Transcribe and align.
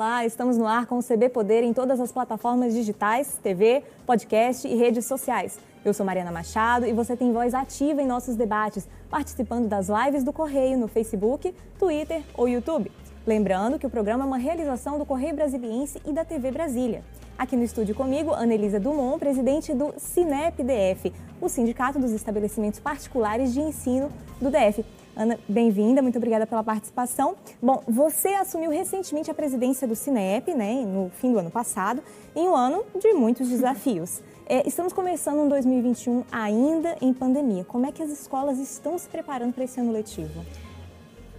Olá, 0.00 0.24
estamos 0.24 0.56
no 0.56 0.66
ar 0.66 0.86
com 0.86 0.96
o 0.96 1.02
CB 1.02 1.28
Poder 1.28 1.62
em 1.62 1.74
todas 1.74 2.00
as 2.00 2.10
plataformas 2.10 2.72
digitais, 2.72 3.38
TV, 3.42 3.84
podcast 4.06 4.66
e 4.66 4.74
redes 4.74 5.04
sociais. 5.04 5.58
Eu 5.84 5.92
sou 5.92 6.06
Mariana 6.06 6.32
Machado 6.32 6.86
e 6.86 6.92
você 6.94 7.14
tem 7.14 7.34
voz 7.34 7.52
ativa 7.52 8.00
em 8.00 8.06
nossos 8.06 8.34
debates, 8.34 8.88
participando 9.10 9.68
das 9.68 9.90
lives 9.90 10.24
do 10.24 10.32
Correio 10.32 10.78
no 10.78 10.88
Facebook, 10.88 11.54
Twitter 11.78 12.22
ou 12.32 12.48
YouTube. 12.48 12.90
Lembrando 13.26 13.78
que 13.78 13.86
o 13.86 13.90
programa 13.90 14.24
é 14.24 14.26
uma 14.26 14.38
realização 14.38 14.98
do 14.98 15.04
Correio 15.04 15.36
Brasiliense 15.36 16.00
e 16.06 16.14
da 16.14 16.24
TV 16.24 16.50
Brasília. 16.50 17.04
Aqui 17.36 17.54
no 17.54 17.62
estúdio 17.62 17.94
comigo, 17.94 18.32
Anelisa 18.32 18.80
Dumont, 18.80 19.18
presidente 19.18 19.74
do 19.74 19.92
CINEP-DF, 19.98 21.12
o 21.42 21.48
Sindicato 21.50 21.98
dos 21.98 22.12
Estabelecimentos 22.12 22.80
Particulares 22.80 23.52
de 23.52 23.60
Ensino 23.60 24.10
do 24.40 24.50
DF. 24.50 24.82
Ana, 25.16 25.38
bem-vinda, 25.48 26.00
muito 26.00 26.16
obrigada 26.16 26.46
pela 26.46 26.62
participação. 26.62 27.34
Bom, 27.60 27.82
você 27.86 28.28
assumiu 28.28 28.70
recentemente 28.70 29.30
a 29.30 29.34
presidência 29.34 29.86
do 29.86 29.96
CINEP, 29.96 30.54
né, 30.54 30.84
no 30.84 31.10
fim 31.10 31.32
do 31.32 31.38
ano 31.38 31.50
passado, 31.50 32.02
em 32.34 32.48
um 32.48 32.54
ano 32.54 32.84
de 32.98 33.12
muitos 33.12 33.48
desafios. 33.48 34.22
É, 34.46 34.66
estamos 34.66 34.92
começando 34.92 35.40
um 35.40 35.48
2021 35.48 36.24
ainda 36.30 36.96
em 37.00 37.12
pandemia. 37.12 37.64
Como 37.64 37.86
é 37.86 37.92
que 37.92 38.02
as 38.02 38.10
escolas 38.10 38.58
estão 38.58 38.96
se 38.96 39.08
preparando 39.08 39.52
para 39.52 39.64
esse 39.64 39.80
ano 39.80 39.92
letivo? 39.92 40.44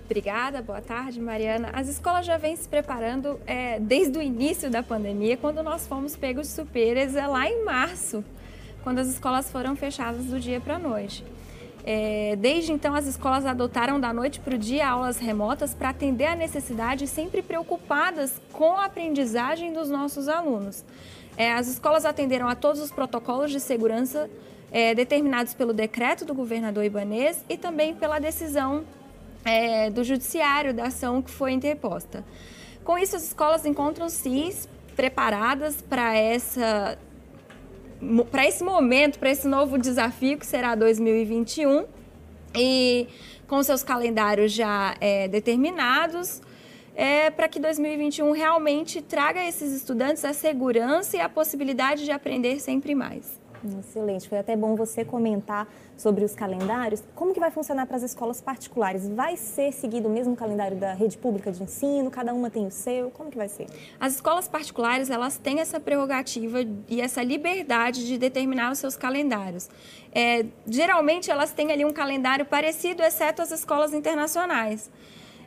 Obrigada, 0.05 0.61
boa 0.61 0.81
tarde, 0.81 1.21
Mariana. 1.21 1.69
As 1.73 1.87
escolas 1.87 2.25
já 2.25 2.37
vêm 2.37 2.55
se 2.55 2.67
preparando 2.67 3.39
é, 3.47 3.79
desde 3.79 4.17
o 4.17 4.21
início 4.21 4.69
da 4.69 4.83
pandemia, 4.83 5.37
quando 5.37 5.63
nós 5.63 5.87
fomos 5.87 6.17
pegos 6.17 6.47
de 6.47 6.53
surpresa 6.53 7.25
lá 7.27 7.47
em 7.49 7.63
março, 7.63 8.23
quando 8.83 8.99
as 8.99 9.07
escolas 9.07 9.49
foram 9.49 9.75
fechadas 9.77 10.25
do 10.25 10.39
dia 10.39 10.59
para 10.59 10.75
a 10.75 10.79
noite. 10.79 11.23
É, 11.83 12.35
desde 12.37 12.71
então, 12.71 12.93
as 12.93 13.07
escolas 13.07 13.45
adotaram 13.45 13.99
da 13.99 14.13
noite 14.13 14.39
para 14.39 14.55
o 14.55 14.57
dia 14.57 14.87
aulas 14.87 15.17
remotas 15.17 15.73
para 15.73 15.89
atender 15.89 16.25
a 16.25 16.35
necessidade, 16.35 17.07
sempre 17.07 17.41
preocupadas 17.41 18.39
com 18.53 18.77
a 18.77 18.85
aprendizagem 18.85 19.73
dos 19.73 19.89
nossos 19.89 20.27
alunos. 20.27 20.83
É, 21.35 21.53
as 21.53 21.67
escolas 21.67 22.05
atenderam 22.05 22.47
a 22.47 22.55
todos 22.55 22.81
os 22.81 22.91
protocolos 22.91 23.51
de 23.51 23.59
segurança 23.59 24.29
é, 24.71 24.93
determinados 24.93 25.53
pelo 25.53 25.73
decreto 25.73 26.23
do 26.23 26.33
governador 26.33 26.83
Ibanês 26.83 27.43
e 27.49 27.57
também 27.57 27.95
pela 27.95 28.19
decisão 28.19 28.83
é, 29.43 29.89
do 29.89 30.03
judiciário 30.03 30.73
da 30.73 30.85
ação 30.85 31.21
que 31.21 31.31
foi 31.31 31.51
interposta. 31.51 32.23
Com 32.83 32.97
isso, 32.97 33.15
as 33.15 33.23
escolas 33.23 33.65
encontram-se 33.65 34.67
preparadas 34.95 35.81
para 35.81 36.15
essa 36.15 36.97
para 38.31 38.47
esse 38.47 38.63
momento, 38.63 39.19
para 39.19 39.29
esse 39.29 39.47
novo 39.47 39.77
desafio 39.77 40.37
que 40.37 40.45
será 40.45 40.75
2021 40.75 41.85
e 42.55 43.07
com 43.47 43.61
seus 43.61 43.83
calendários 43.83 44.51
já 44.51 44.95
é, 44.99 45.27
determinados, 45.27 46.41
é, 46.95 47.29
para 47.29 47.47
que 47.47 47.59
2021 47.59 48.31
realmente 48.31 49.01
traga 49.01 49.41
a 49.41 49.47
esses 49.47 49.71
estudantes 49.73 50.25
a 50.25 50.33
segurança 50.33 51.17
e 51.17 51.19
a 51.19 51.29
possibilidade 51.29 52.03
de 52.05 52.11
aprender 52.11 52.59
sempre 52.59 52.95
mais. 52.95 53.39
Excelente, 53.79 54.27
foi 54.27 54.39
até 54.39 54.55
bom 54.55 54.75
você 54.75 55.05
comentar 55.05 55.67
sobre 56.01 56.25
os 56.25 56.33
calendários. 56.33 57.03
Como 57.15 57.33
que 57.33 57.39
vai 57.39 57.51
funcionar 57.51 57.85
para 57.85 57.95
as 57.95 58.03
escolas 58.03 58.41
particulares? 58.41 59.07
Vai 59.07 59.37
ser 59.37 59.71
seguido 59.71 60.09
o 60.09 60.11
mesmo 60.11 60.35
calendário 60.35 60.75
da 60.75 60.93
rede 60.93 61.17
pública 61.17 61.51
de 61.51 61.61
ensino? 61.61 62.09
Cada 62.09 62.33
uma 62.33 62.49
tem 62.49 62.65
o 62.65 62.71
seu? 62.71 63.11
Como 63.11 63.29
que 63.29 63.37
vai 63.37 63.47
ser? 63.47 63.67
As 63.99 64.15
escolas 64.15 64.47
particulares, 64.47 65.09
elas 65.09 65.37
têm 65.37 65.59
essa 65.59 65.79
prerrogativa 65.79 66.59
e 66.89 66.99
essa 66.99 67.21
liberdade 67.21 68.07
de 68.07 68.17
determinar 68.17 68.71
os 68.71 68.79
seus 68.79 68.97
calendários. 68.97 69.69
É, 70.11 70.45
geralmente, 70.65 71.29
elas 71.29 71.53
têm 71.53 71.71
ali 71.71 71.85
um 71.85 71.93
calendário 71.93 72.45
parecido, 72.45 73.03
exceto 73.03 73.41
as 73.41 73.51
escolas 73.51 73.93
internacionais. 73.93 74.89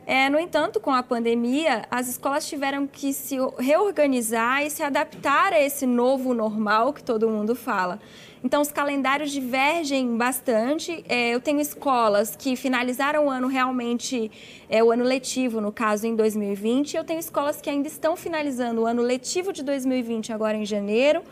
É, 0.07 0.29
no 0.29 0.39
entanto, 0.39 0.79
com 0.79 0.91
a 0.91 1.01
pandemia, 1.01 1.85
as 1.89 2.07
escolas 2.07 2.47
tiveram 2.47 2.85
que 2.85 3.11
se 3.11 3.37
reorganizar 3.57 4.63
e 4.63 4.69
se 4.69 4.83
adaptar 4.83 5.51
a 5.51 5.59
esse 5.59 5.87
novo 5.87 6.33
normal 6.33 6.93
que 6.93 7.03
todo 7.03 7.27
mundo 7.27 7.55
fala. 7.55 7.99
Então, 8.45 8.61
os 8.61 8.71
calendários 8.71 9.31
divergem 9.31 10.15
bastante. 10.15 11.03
É, 11.09 11.33
eu 11.33 11.41
tenho 11.41 11.59
escolas 11.59 12.35
que 12.35 12.55
finalizaram 12.55 13.25
o 13.25 13.29
ano 13.31 13.47
realmente, 13.47 14.29
é, 14.69 14.83
o 14.83 14.91
ano 14.91 15.03
letivo, 15.03 15.59
no 15.59 15.71
caso, 15.71 16.05
em 16.05 16.15
2020. 16.15 16.95
Eu 16.95 17.03
tenho 17.03 17.19
escolas 17.19 17.59
que 17.59 17.71
ainda 17.71 17.87
estão 17.87 18.15
finalizando 18.15 18.81
o 18.81 18.85
ano 18.85 19.01
letivo 19.01 19.51
de 19.51 19.63
2020, 19.63 20.31
agora 20.31 20.55
em 20.55 20.63
janeiro, 20.63 21.23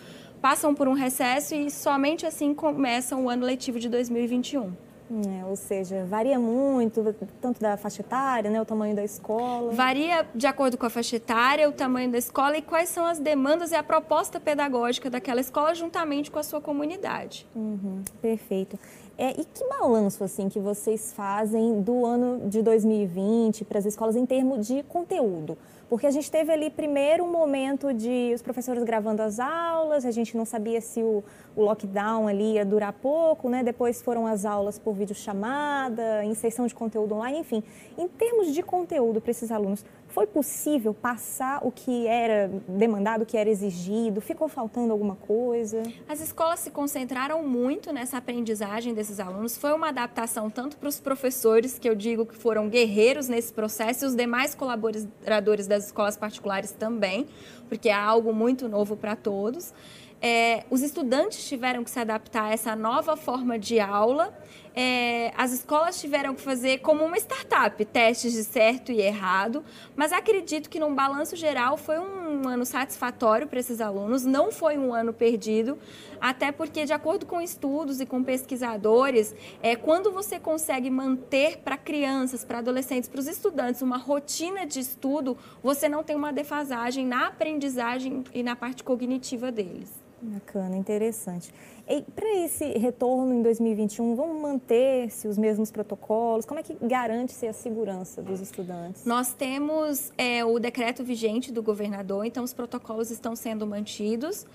passam 0.41 0.74
por 0.74 0.88
um 0.88 0.94
recesso 0.94 1.53
e 1.53 1.69
somente 1.69 2.25
assim 2.25 2.51
começam 2.51 3.25
o 3.25 3.30
ano 3.30 3.45
letivo 3.45 3.80
de 3.80 3.90
2021. 3.90 4.92
É, 5.28 5.46
ou 5.46 5.56
seja, 5.56 6.03
varia 6.06 6.40
muito, 6.40 7.16
tanto 7.40 7.62
da 7.62 7.78
faixa 7.78 8.01
etária, 8.01 8.50
né, 8.50 8.59
o 8.62 8.66
tamanho 8.66 8.96
da 8.96 9.03
escola. 9.03 9.72
Varia 9.72 10.25
de 10.34 10.47
acordo 10.47 10.78
com 10.78 10.85
a 10.85 10.90
faixa 10.90 11.18
etária, 11.18 11.69
o 11.69 11.72
tamanho 11.72 12.12
da 12.12 12.18
escola 12.18 12.57
e 12.57 12.62
quais 12.62 12.90
são 12.90 13.06
as 13.06 13.19
demandas 13.19 13.72
e 13.72 13.75
a 13.75 13.84
proposta 13.84 14.40
pedagógica 14.40 15.09
daquela 15.09 15.40
escola 15.40 15.75
juntamente 15.75 16.31
com 16.31 16.40
a 16.40 16.44
sua 16.44 16.59
comunidade. 16.59 17.46
Uhum, 17.56 18.01
perfeito. 18.22 18.79
É, 19.18 19.29
e 19.40 19.46
que 19.46 19.63
balanço 19.68 20.24
assim 20.24 20.50
que 20.50 20.59
vocês 20.59 21.13
fazem 21.13 21.81
do 21.81 22.06
ano 22.06 22.50
de 22.50 22.63
2020 22.63 23.63
para 23.66 23.78
as 23.78 23.85
escolas 23.85 24.16
em 24.16 24.25
termos 24.25 24.66
de 24.66 24.81
conteúdo? 24.84 25.56
Porque 25.93 26.07
a 26.07 26.11
gente 26.11 26.31
teve 26.31 26.51
ali 26.51 26.71
primeiro 26.71 27.23
um 27.23 27.31
momento 27.31 27.93
de 27.93 28.31
os 28.33 28.41
professores 28.41 28.83
gravando 28.83 29.21
as 29.21 29.39
aulas, 29.39 30.07
a 30.07 30.09
gente 30.09 30.35
não 30.35 30.43
sabia 30.43 30.81
se 30.81 31.03
o, 31.03 31.23
o 31.55 31.61
lockdown 31.61 32.27
ali 32.27 32.53
ia 32.53 32.65
durar 32.65 32.91
pouco, 32.93 33.47
né? 33.47 33.61
Depois 33.61 34.01
foram 34.01 34.25
as 34.25 34.43
aulas 34.43 34.79
por 34.79 34.95
videochamada, 34.95 36.25
inserção 36.25 36.65
de 36.65 36.73
conteúdo 36.73 37.13
online, 37.13 37.37
enfim. 37.37 37.63
Em 37.95 38.07
termos 38.07 38.51
de 38.55 38.63
conteúdo 38.63 39.21
para 39.21 39.29
esses 39.29 39.51
alunos, 39.51 39.85
foi 40.13 40.28
possível 40.28 40.94
passar 40.94 41.59
o 41.63 41.72
que 41.72 42.06
era 42.06 42.47
demandado, 42.68 43.24
o 43.24 43.25
que 43.25 43.35
era 43.35 43.50
exigido? 43.50 44.22
Ficou 44.22 44.47
faltando 44.47 44.91
alguma 44.91 45.16
coisa? 45.16 45.81
As 46.07 46.22
escolas 46.22 46.59
se 46.59 46.69
concentraram 46.69 47.41
muito 47.41 47.91
nessa 47.91 48.18
aprendizagem 48.18 48.94
desses 48.94 49.19
alunos. 49.19 49.57
Foi 49.57 49.74
uma 49.74 49.90
adaptação 49.90 50.51
tanto 50.51 50.78
para 50.78 50.88
os 50.88 51.00
professores, 51.00 51.79
que 51.79 51.90
eu 51.90 51.96
digo 51.96 52.28
que 52.28 52.35
foram 52.35 52.69
guerreiros 52.69 53.28
nesse 53.28 53.51
processo, 53.51 54.06
e 54.06 54.07
os 54.07 54.16
demais 54.16 54.53
colaboradores 54.53 55.66
das 55.66 55.88
escolas 55.88 56.16
particulares 56.16 56.72
também, 56.72 57.25
porque 57.68 57.90
é 57.90 57.94
algo 57.94 58.31
muito 58.31 58.69
novo 58.69 58.95
para 58.95 59.16
todos. 59.16 59.74
É, 60.22 60.63
os 60.69 60.81
estudantes 60.81 61.45
tiveram 61.50 61.84
que 61.84 61.90
se 61.90 62.00
adaptar 62.00 62.45
a 62.45 62.53
essa 62.53 62.75
nova 62.75 63.18
forma 63.18 63.57
de 63.57 63.80
aula 63.80 64.31
é, 64.75 65.31
as 65.38 65.51
escolas 65.51 66.00
tiveram 66.00 66.34
que 66.34 66.41
fazer 66.41 66.79
como 66.79 67.03
uma 67.03 67.17
startup, 67.17 67.84
testes 67.85 68.34
de 68.34 68.44
certo 68.44 68.91
e 68.91 69.01
errado, 69.01 69.63
mas 69.95 70.11
acredito 70.11 70.69
que 70.69 70.79
num 70.79 70.94
balanço 70.94 71.35
geral 71.35 71.78
foi 71.78 72.00
um 72.00 72.47
ano 72.47 72.66
satisfatório 72.66 73.47
para 73.47 73.59
esses 73.59 73.79
alunos, 73.79 74.25
não 74.25 74.51
foi 74.51 74.78
um 74.78 74.94
ano 74.94 75.13
perdido, 75.13 75.78
até 76.19 76.51
porque 76.51 76.85
de 76.85 76.94
acordo 76.94 77.25
com 77.25 77.39
estudos 77.39 78.00
e 78.00 78.06
com 78.06 78.23
pesquisadores, 78.23 79.35
é, 79.62 79.75
quando 79.75 80.12
você 80.12 80.39
consegue 80.39 80.89
manter 80.89 81.57
para 81.57 81.78
crianças, 81.78 82.44
para 82.44 82.59
adolescentes, 82.59 83.09
para 83.09 83.19
os 83.19 83.28
estudantes 83.28 83.81
uma 83.81 83.97
rotina 83.97 84.66
de 84.66 84.79
estudo, 84.79 85.38
você 85.62 85.88
não 85.88 86.03
tem 86.03 86.16
uma 86.16 86.33
defasagem 86.33 87.06
na 87.06 87.28
aprendizagem 87.28 88.23
e 88.33 88.41
na 88.41 88.56
parte 88.56 88.83
cognitiva 88.83 89.51
deles. 89.51 90.03
Bacana, 90.23 90.78
interessante. 90.78 91.53
E 91.85 92.01
para 92.01 92.34
esse 92.45 92.66
retorno 92.78 93.34
em 93.34 93.41
2021, 93.41 94.16
vamos 94.16 94.41
manter-se 94.41 95.28
os 95.28 95.38
mesmos 95.38 95.69
protocolos? 95.69 96.45
Como 96.45 96.59
é 96.59 96.63
que 96.63 96.78
garante-se 96.81 97.45
a 97.45 97.51
segurança 97.51 98.22
dos 98.22 98.39
estudantes? 98.39 99.06
Nós 99.06 99.33
temos 99.33 100.13
é, 100.17 100.45
o 100.45 100.57
decreto 100.59 101.03
vigente 101.03 101.51
do 101.51 101.62
governador, 101.62 102.25
então 102.25 102.41
os 102.41 102.53
protocolos 102.53 103.12
estão 103.12 103.35
sendo 103.35 103.67
mantidos. 103.67 104.45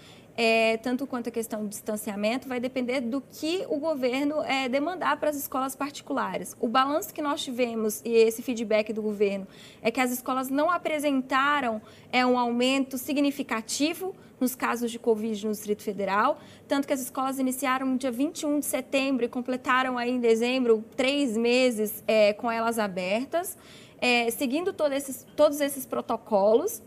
É, 0.41 0.77
tanto 0.77 1.05
quanto 1.05 1.29
a 1.29 1.33
questão 1.33 1.63
do 1.63 1.69
distanciamento, 1.69 2.49
vai 2.49 2.61
depender 2.61 3.01
do 3.01 3.21
que 3.21 3.67
o 3.69 3.77
governo 3.77 4.41
é, 4.45 4.69
demandar 4.69 5.19
para 5.19 5.31
as 5.31 5.37
escolas 5.37 5.75
particulares. 5.75 6.57
O 6.61 6.69
balanço 6.69 7.13
que 7.13 7.21
nós 7.21 7.43
tivemos 7.43 8.01
e 8.05 8.11
esse 8.11 8.41
feedback 8.41 8.93
do 8.93 9.03
governo 9.03 9.49
é 9.83 9.91
que 9.91 10.01
as 10.01 10.13
escolas 10.13 10.49
não 10.49 10.71
apresentaram 10.71 11.83
é, 12.13 12.25
um 12.25 12.39
aumento 12.39 12.97
significativo 12.97 14.15
nos 14.41 14.55
casos 14.55 14.91
de 14.91 14.99
Covid 14.99 15.47
no 15.47 15.53
Distrito 15.53 15.83
Federal, 15.83 16.39
tanto 16.67 16.87
que 16.87 16.93
as 16.93 17.01
escolas 17.01 17.39
iniciaram 17.39 17.87
no 17.87 17.99
dia 17.99 18.11
21 18.11 18.61
de 18.61 18.67
setembro 18.67 19.25
e 19.25 19.29
completaram 19.29 19.99
aí 19.99 20.11
em 20.11 20.21
dezembro 20.21 20.85
três 20.97 21.37
meses 21.37 22.03
é, 22.07 22.33
com 22.33 22.51
elas 22.51 22.79
abertas, 22.79 23.57
é, 24.01 24.31
seguindo 24.31 24.73
todo 24.73 24.93
esses, 24.93 25.27
todos 25.37 25.61
esses 25.61 25.85
protocolos 25.85 26.83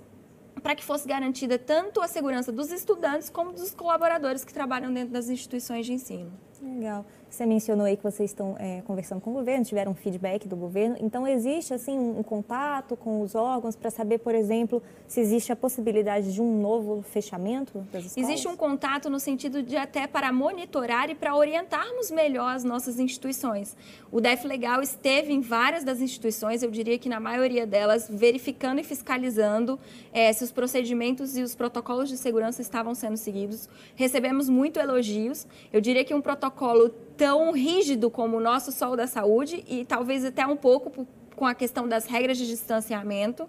para 0.61 0.75
que 0.75 0.83
fosse 0.83 1.07
garantida 1.07 1.57
tanto 1.57 2.01
a 2.01 2.07
segurança 2.07 2.51
dos 2.51 2.71
estudantes 2.71 3.29
como 3.29 3.51
dos 3.51 3.73
colaboradores 3.73 4.45
que 4.45 4.53
trabalham 4.53 4.93
dentro 4.93 5.11
das 5.11 5.29
instituições 5.29 5.85
de 5.85 5.93
ensino. 5.93 6.31
Legal. 6.61 7.05
Você 7.31 7.45
mencionou 7.45 7.85
aí 7.85 7.95
que 7.95 8.03
vocês 8.03 8.29
estão 8.29 8.57
é, 8.59 8.81
conversando 8.81 9.21
com 9.21 9.29
o 9.29 9.33
governo, 9.33 9.63
tiveram 9.63 9.95
feedback 9.95 10.49
do 10.49 10.55
governo. 10.57 10.97
Então, 10.99 11.25
existe 11.25 11.73
assim 11.73 11.97
um, 11.97 12.19
um 12.19 12.23
contato 12.23 12.97
com 12.97 13.21
os 13.21 13.35
órgãos 13.35 13.73
para 13.73 13.89
saber, 13.89 14.17
por 14.17 14.35
exemplo, 14.35 14.83
se 15.07 15.21
existe 15.21 15.49
a 15.49 15.55
possibilidade 15.55 16.33
de 16.33 16.41
um 16.41 16.59
novo 16.59 17.01
fechamento 17.01 17.87
das 17.89 18.03
escolas? 18.03 18.29
Existe 18.29 18.49
um 18.49 18.57
contato 18.57 19.09
no 19.09 19.17
sentido 19.17 19.63
de 19.63 19.77
até 19.77 20.07
para 20.07 20.29
monitorar 20.33 21.09
e 21.09 21.15
para 21.15 21.33
orientarmos 21.33 22.11
melhor 22.11 22.53
as 22.53 22.65
nossas 22.65 22.99
instituições. 22.99 23.77
O 24.11 24.19
DEF 24.19 24.45
Legal 24.45 24.81
esteve 24.81 25.31
em 25.31 25.39
várias 25.39 25.85
das 25.85 26.01
instituições, 26.01 26.61
eu 26.61 26.69
diria 26.69 26.99
que 26.99 27.07
na 27.07 27.21
maioria 27.21 27.65
delas, 27.65 28.09
verificando 28.09 28.79
e 28.79 28.83
fiscalizando 28.83 29.79
é, 30.11 30.33
se 30.33 30.43
os 30.43 30.51
procedimentos 30.51 31.37
e 31.37 31.43
os 31.43 31.55
protocolos 31.55 32.09
de 32.09 32.17
segurança 32.17 32.61
estavam 32.61 32.93
sendo 32.93 33.15
seguidos. 33.15 33.69
Recebemos 33.95 34.49
muito 34.49 34.81
elogios. 34.81 35.47
Eu 35.71 35.79
diria 35.79 36.03
que 36.03 36.13
um 36.13 36.19
protocolo 36.19 36.89
tão 37.21 37.51
rígido 37.51 38.09
como 38.09 38.37
o 38.37 38.39
nosso 38.39 38.71
Sol 38.71 38.95
da 38.95 39.05
Saúde 39.05 39.63
e 39.67 39.85
talvez 39.85 40.25
até 40.25 40.43
um 40.47 40.57
pouco 40.57 41.07
com 41.35 41.45
a 41.45 41.53
questão 41.53 41.87
das 41.87 42.07
regras 42.07 42.35
de 42.35 42.47
distanciamento. 42.47 43.47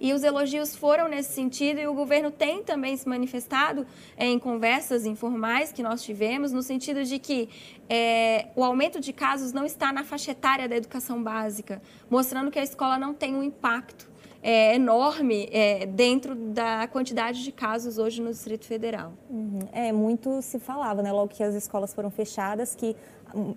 E 0.00 0.14
os 0.14 0.24
elogios 0.24 0.74
foram 0.74 1.06
nesse 1.06 1.34
sentido, 1.34 1.80
e 1.80 1.86
o 1.86 1.92
governo 1.92 2.30
tem 2.30 2.62
também 2.62 2.96
se 2.96 3.06
manifestado 3.06 3.86
é, 4.16 4.24
em 4.24 4.38
conversas 4.38 5.04
informais 5.04 5.70
que 5.70 5.82
nós 5.82 6.02
tivemos, 6.02 6.50
no 6.50 6.62
sentido 6.62 7.04
de 7.04 7.18
que 7.18 7.50
é, 7.90 8.46
o 8.56 8.64
aumento 8.64 9.00
de 9.00 9.12
casos 9.12 9.52
não 9.52 9.66
está 9.66 9.92
na 9.92 10.02
faixa 10.02 10.30
etária 10.30 10.66
da 10.66 10.76
educação 10.76 11.22
básica, 11.22 11.82
mostrando 12.08 12.50
que 12.50 12.58
a 12.58 12.62
escola 12.62 12.96
não 12.96 13.12
tem 13.12 13.34
um 13.34 13.42
impacto 13.42 14.08
é, 14.46 14.76
enorme 14.76 15.48
é, 15.50 15.86
dentro 15.86 16.36
da 16.36 16.86
quantidade 16.86 17.42
de 17.42 17.50
casos 17.50 17.98
hoje 17.98 18.22
no 18.22 18.30
Distrito 18.30 18.64
Federal. 18.64 19.12
Uhum. 19.28 19.58
É, 19.72 19.90
muito 19.90 20.40
se 20.40 20.60
falava, 20.60 21.02
né, 21.02 21.10
logo 21.10 21.26
que 21.26 21.42
as 21.42 21.52
escolas 21.56 21.92
foram 21.92 22.12
fechadas, 22.12 22.72
que 22.72 22.94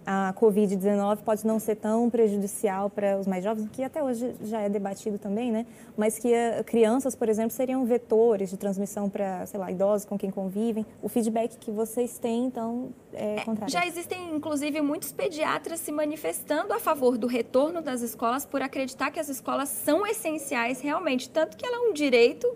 a 0.06 0.34
Covid-19 0.40 1.20
pode 1.24 1.46
não 1.46 1.60
ser 1.60 1.76
tão 1.76 2.10
prejudicial 2.10 2.90
para 2.90 3.18
os 3.18 3.28
mais 3.28 3.44
jovens, 3.44 3.68
que 3.72 3.84
até 3.84 4.04
hoje 4.04 4.36
já 4.44 4.62
é 4.62 4.70
debatido 4.70 5.18
também, 5.18 5.52
né? 5.52 5.66
Mas 5.98 6.18
que 6.18 6.34
eh, 6.34 6.64
crianças, 6.64 7.16
por 7.16 7.30
exemplo, 7.30 7.52
seriam 7.52 7.86
vetores 7.86 8.50
de 8.50 8.58
transmissão 8.58 9.10
para, 9.10 9.46
sei 9.46 9.60
lá, 9.60 9.72
idosos 9.72 10.06
com 10.06 10.18
quem 10.18 10.32
convivem. 10.32 10.86
O 11.02 11.10
feedback 11.10 11.58
que 11.58 11.72
vocês 11.72 12.18
têm, 12.18 12.46
então, 12.46 12.90
é, 13.14 13.36
é 13.36 13.46
contrário. 13.46 13.72
Já 13.72 13.86
existem, 13.86 14.36
inclusive, 14.36 14.82
muitos 14.82 15.12
pediatras 15.12 15.80
se 15.80 15.92
manifestando 15.92 16.74
a 16.74 16.80
favor 16.80 17.18
do 17.18 17.28
retorno 17.28 17.82
das 17.82 18.02
escolas 18.02 18.46
por 18.46 18.62
acreditar 18.62 19.12
que 19.12 19.20
as 19.20 19.30
escolas 19.30 19.70
são 19.70 20.06
essenciais 20.06 20.82
realmente, 20.82 21.30
tanto 21.30 21.56
que 21.56 21.66
ela 21.66 21.78
é 21.78 21.90
um 21.90 21.94
direito 21.94 22.48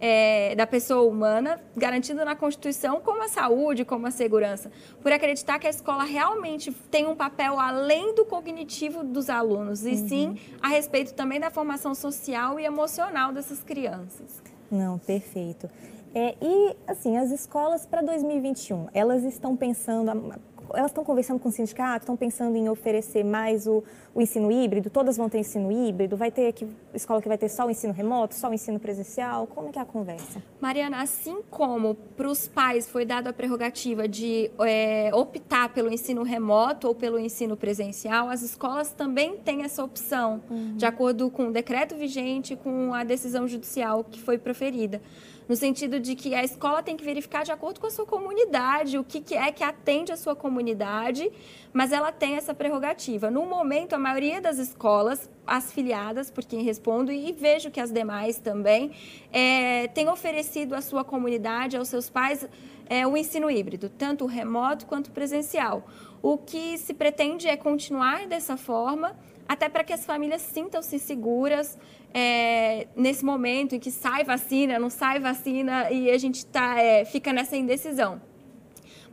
é, 0.00 0.54
da 0.54 0.66
pessoa 0.66 1.08
humana, 1.08 1.60
garantido 1.76 2.24
na 2.24 2.36
Constituição, 2.36 3.00
como 3.00 3.22
a 3.22 3.28
saúde, 3.28 3.84
como 3.84 4.06
a 4.06 4.10
segurança, 4.10 4.70
por 5.02 5.12
acreditar 5.12 5.58
que 5.58 5.66
a 5.66 5.70
escola 5.70 6.04
realmente 6.04 6.72
tem 6.90 7.06
um 7.06 7.16
papel 7.16 7.58
além 7.58 8.14
do 8.14 8.24
cognitivo 8.24 9.02
dos 9.02 9.28
alunos, 9.28 9.84
e 9.84 9.90
uhum. 9.90 10.08
sim 10.08 10.40
a 10.62 10.68
respeito 10.68 11.14
também 11.14 11.40
da 11.40 11.50
formação 11.50 11.94
social 11.94 12.58
e 12.58 12.64
emocional 12.64 13.32
dessas 13.32 13.62
crianças. 13.62 14.42
Não, 14.70 14.98
perfeito. 14.98 15.68
É, 16.14 16.34
e, 16.40 16.76
assim, 16.86 17.16
as 17.16 17.30
escolas 17.30 17.86
para 17.86 18.02
2021, 18.02 18.88
elas 18.94 19.24
estão 19.24 19.56
pensando, 19.56 20.34
elas 20.74 20.90
estão 20.90 21.04
conversando 21.04 21.38
com 21.38 21.48
o 21.48 21.52
sindicato, 21.52 22.04
estão 22.04 22.16
pensando 22.16 22.56
em 22.56 22.68
oferecer 22.68 23.24
mais 23.24 23.66
o, 23.66 23.82
o, 24.14 24.20
ensino 24.20 24.50
híbrido, 24.50 24.90
todas 24.90 25.16
vão 25.16 25.28
ter 25.28 25.38
ensino 25.38 25.70
híbrido, 25.70 26.16
vai 26.16 26.30
ter 26.30 26.48
aqui, 26.48 26.66
escola 26.94 27.22
que 27.22 27.28
vai 27.28 27.38
ter 27.38 27.48
só 27.48 27.66
o 27.66 27.70
ensino 27.70 27.92
remoto, 27.92 28.34
só 28.34 28.50
o 28.50 28.54
ensino 28.54 28.78
presencial, 28.78 29.46
como 29.46 29.68
é 29.68 29.72
que 29.72 29.78
é 29.78 29.82
a 29.82 29.84
conversa? 29.84 30.42
Mariana, 30.60 31.02
assim 31.02 31.40
como 31.50 31.94
para 32.16 32.28
os 32.28 32.48
pais 32.48 32.88
foi 32.88 33.04
dada 33.04 33.30
a 33.30 33.32
prerrogativa 33.32 34.08
de 34.08 34.50
é, 34.60 35.10
optar 35.14 35.68
pelo 35.70 35.92
ensino 35.92 36.22
remoto 36.22 36.88
ou 36.88 36.94
pelo 36.94 37.18
ensino 37.18 37.56
presencial, 37.56 38.28
as 38.28 38.42
escolas 38.42 38.92
também 38.92 39.36
têm 39.36 39.62
essa 39.62 39.82
opção, 39.82 40.42
uhum. 40.50 40.76
de 40.76 40.86
acordo 40.86 41.30
com 41.30 41.48
o 41.48 41.52
decreto 41.52 41.96
vigente, 41.96 42.56
com 42.56 42.92
a 42.92 43.04
decisão 43.04 43.46
judicial 43.46 44.04
que 44.04 44.20
foi 44.20 44.38
proferida 44.38 45.00
no 45.48 45.56
sentido 45.56 45.98
de 45.98 46.14
que 46.14 46.34
a 46.34 46.44
escola 46.44 46.82
tem 46.82 46.96
que 46.96 47.04
verificar 47.04 47.42
de 47.42 47.50
acordo 47.50 47.80
com 47.80 47.86
a 47.86 47.90
sua 47.90 48.04
comunidade, 48.04 48.98
o 48.98 49.04
que, 49.04 49.34
é 49.34 49.50
que 49.50 49.64
atende 49.64 50.12
a 50.12 50.16
sua 50.16 50.36
comunidade, 50.36 51.30
mas 51.72 51.90
ela 51.90 52.12
tem 52.12 52.34
essa 52.34 52.52
prerrogativa. 52.52 53.30
No 53.30 53.46
momento, 53.46 53.94
a 53.94 53.98
maioria 53.98 54.40
das 54.40 54.58
escolas, 54.58 55.30
as 55.46 55.72
filiadas, 55.72 56.30
por 56.30 56.44
quem 56.44 56.62
respondo, 56.62 57.10
e 57.10 57.32
vejo 57.32 57.70
que 57.70 57.80
as 57.80 57.90
demais 57.90 58.38
também, 58.38 58.92
é, 59.32 59.88
tem 59.88 60.08
oferecido 60.08 60.74
à 60.74 60.82
sua 60.82 61.02
comunidade, 61.02 61.76
aos 61.76 61.88
seus 61.88 62.10
pais, 62.10 62.46
é, 62.88 63.06
o 63.06 63.16
ensino 63.16 63.50
híbrido, 63.50 63.88
tanto 63.88 64.26
remoto 64.26 64.86
quanto 64.86 65.10
presencial. 65.10 65.86
O 66.20 66.36
que 66.36 66.76
se 66.78 66.92
pretende 66.92 67.48
é 67.48 67.56
continuar 67.56 68.26
dessa 68.26 68.56
forma, 68.56 69.16
até 69.48 69.68
para 69.68 69.82
que 69.82 69.92
as 69.92 70.04
famílias 70.04 70.42
sintam-se 70.42 70.98
seguras 70.98 71.78
é, 72.12 72.86
nesse 72.94 73.24
momento 73.24 73.74
em 73.74 73.80
que 73.80 73.90
sai 73.90 74.22
vacina, 74.22 74.78
não 74.78 74.90
sai 74.90 75.18
vacina 75.18 75.90
e 75.90 76.10
a 76.10 76.18
gente 76.18 76.44
tá, 76.46 76.78
é, 76.78 77.04
fica 77.04 77.32
nessa 77.32 77.56
indecisão. 77.56 78.20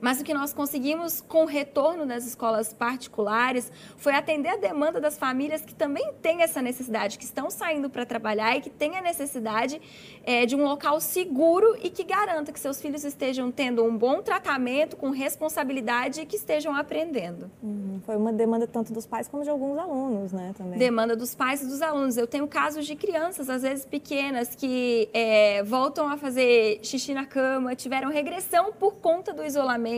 Mas 0.06 0.22
o 0.22 0.24
que 0.24 0.36
nós 0.36 0.54
conseguimos 0.54 1.20
com 1.20 1.46
o 1.46 1.48
retorno 1.48 2.06
das 2.06 2.28
escolas 2.28 2.72
particulares 2.72 3.72
foi 3.98 4.14
atender 4.14 4.50
a 4.50 4.56
demanda 4.56 5.02
das 5.02 5.18
famílias 5.18 5.62
que 5.62 5.74
também 5.74 6.14
têm 6.22 6.44
essa 6.44 6.62
necessidade, 6.62 7.18
que 7.18 7.24
estão 7.24 7.50
saindo 7.50 7.90
para 7.90 8.06
trabalhar 8.06 8.56
e 8.56 8.62
que 8.62 8.70
têm 8.70 8.96
a 9.00 9.02
necessidade 9.02 9.82
é, 10.24 10.46
de 10.46 10.56
um 10.56 10.64
local 10.64 11.02
seguro 11.02 11.76
e 11.82 11.90
que 11.90 12.04
garanta 12.04 12.52
que 12.52 12.60
seus 12.60 12.80
filhos 12.80 13.04
estejam 13.04 13.52
tendo 13.52 13.84
um 13.84 13.98
bom 13.98 14.22
tratamento, 14.22 14.96
com 14.96 15.10
responsabilidade 15.10 16.22
e 16.22 16.26
que 16.28 16.36
estejam 16.36 16.76
aprendendo. 16.76 17.50
Uhum. 17.64 18.00
Foi 18.06 18.16
uma 18.16 18.32
demanda 18.32 18.68
tanto 18.68 18.94
dos 18.94 19.08
pais 19.08 19.28
como 19.28 19.42
de 19.42 19.50
alguns 19.50 19.76
alunos, 19.80 20.32
né? 20.32 20.54
Também. 20.56 20.78
Demanda 20.78 21.16
dos 21.16 21.34
pais 21.34 21.64
e 21.64 21.66
dos 21.66 21.82
alunos. 21.82 22.16
Eu 22.16 22.28
tenho 22.28 22.48
casos 22.48 22.86
de 22.86 22.96
crianças, 22.96 23.50
às 23.50 23.64
vezes 23.64 23.86
pequenas, 23.86 24.54
que 24.54 25.10
é, 25.12 25.64
voltam 25.64 26.08
a 26.08 26.16
fazer 26.16 26.80
xixi 26.84 27.16
na 27.16 27.26
cama, 27.26 27.76
tiveram 27.76 28.12
regressão 28.12 28.72
por 28.72 28.98
conta 28.98 29.34
do 29.34 29.44
isolamento 29.44 29.95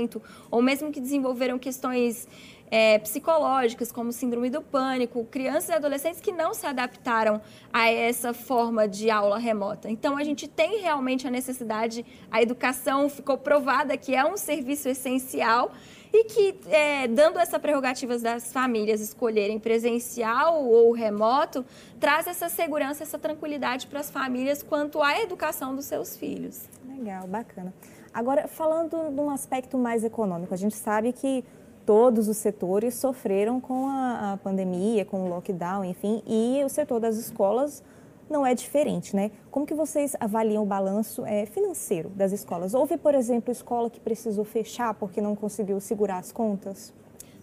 ou 0.52 0.62
mesmo 0.62 0.92
que 0.92 1.00
desenvolveram 1.00 1.58
questões 1.58 2.28
é, 2.70 3.00
psicológicas, 3.00 3.92
como 3.92 4.12
síndrome 4.12 4.50
do 4.50 4.62
pânico, 4.62 5.26
crianças 5.26 5.70
e 5.70 5.74
adolescentes 5.74 6.22
que 6.22 6.32
não 6.32 6.54
se 6.54 6.66
adaptaram 6.66 7.42
a 7.72 7.90
essa 7.90 8.34
forma 8.34 8.88
de 8.88 9.10
aula 9.10 9.38
remota. 9.38 9.90
Então, 9.90 10.18
a 10.18 10.24
gente 10.24 10.48
tem 10.48 10.82
realmente 10.82 11.28
a 11.28 11.32
necessidade, 11.32 12.06
a 12.30 12.42
educação 12.42 13.10
ficou 13.10 13.38
provada 13.38 13.96
que 13.98 14.14
é 14.14 14.26
um 14.26 14.38
serviço 14.38 14.90
essencial 14.90 15.72
e 16.12 16.24
que, 16.26 16.56
é, 16.70 17.08
dando 17.08 17.38
essa 17.40 17.60
prerrogativa 17.60 18.18
das 18.18 18.52
famílias 18.52 19.02
escolherem 19.02 19.60
presencial 19.60 20.64
ou 20.64 20.92
remoto, 20.92 21.66
traz 22.00 22.28
essa 22.28 22.50
segurança, 22.50 23.04
essa 23.04 23.20
tranquilidade 23.20 23.88
para 23.88 24.00
as 24.00 24.10
famílias 24.10 24.64
quanto 24.64 25.02
à 25.02 25.20
educação 25.20 25.76
dos 25.76 25.86
seus 25.86 26.16
filhos. 26.16 26.68
Legal, 26.88 27.28
bacana. 27.28 27.74
Agora, 28.14 28.48
falando 28.48 29.14
de 29.14 29.20
um 29.20 29.30
aspecto 29.30 29.78
mais 29.78 30.04
econômico, 30.04 30.54
a 30.54 30.58
gente 30.58 30.76
sabe 30.76 31.14
que 31.14 31.44
todos 31.86 32.28
os 32.28 32.38
setores 32.38 32.96
sofreram 32.96 33.62
com 33.62 33.88
a, 33.88 34.34
a, 34.34 34.38
pandemia, 34.38 35.06
com 35.06 35.24
o 35.24 35.30
lockdown, 35.30 35.86
enfim, 35.86 36.22
e 36.28 36.62
o 36.66 36.70
setor 36.70 37.00
das 37.00 37.16
escolas 37.16 37.82
não 38.30 38.46
é 38.46 38.54
diferente, 38.54 39.16
né? 39.16 39.32
Como 39.50 39.66
que 39.66 39.74
vocês 39.74 40.14
avaliam 40.20 40.64
o 40.64 40.66
balanço 40.66 41.26
é, 41.26 41.46
financeiro 41.46 42.10
das 42.10 42.34
escolas? 42.34 42.74
Houve, 42.74 42.98
por 42.98 43.16
exemplo, 43.16 43.52
escola 43.52 43.90
que 43.90 44.02
precisou 44.02 44.44
fechar 44.44 44.94
porque 44.96 45.22
não 45.22 45.34
conseguiu 45.36 45.80
segurar 45.80 46.18
as 46.18 46.32
contas? 46.32 46.94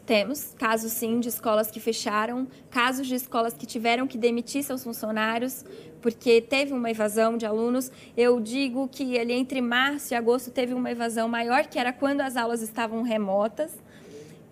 Temos 0.07 0.55
casos, 0.59 0.93
sim, 0.93 1.19
de 1.19 1.29
escolas 1.29 1.71
que 1.71 1.81
fecharam, 1.81 2.47
casos 2.71 3.07
de 3.07 3.15
escolas 3.15 3.55
que 3.55 3.65
tiveram 3.65 4.07
que 4.07 4.19
demitir 4.19 4.63
seus 4.63 4.85
funcionários 4.85 5.65
porque 6.05 6.43
teve 6.43 6.75
uma 6.75 6.91
evasão 6.91 7.39
de 7.39 7.47
alunos. 7.47 7.91
Eu 8.15 8.39
digo 8.39 8.87
que 8.87 9.19
ali 9.19 9.33
entre 9.33 9.63
março 9.63 10.13
e 10.13 10.15
agosto 10.15 10.51
teve 10.51 10.75
uma 10.75 10.91
evasão 10.91 11.27
maior, 11.27 11.67
que 11.67 11.79
era 11.79 11.95
quando 11.95 12.21
as 12.21 12.37
aulas 12.37 12.61
estavam 12.61 13.01
remotas, 13.01 13.73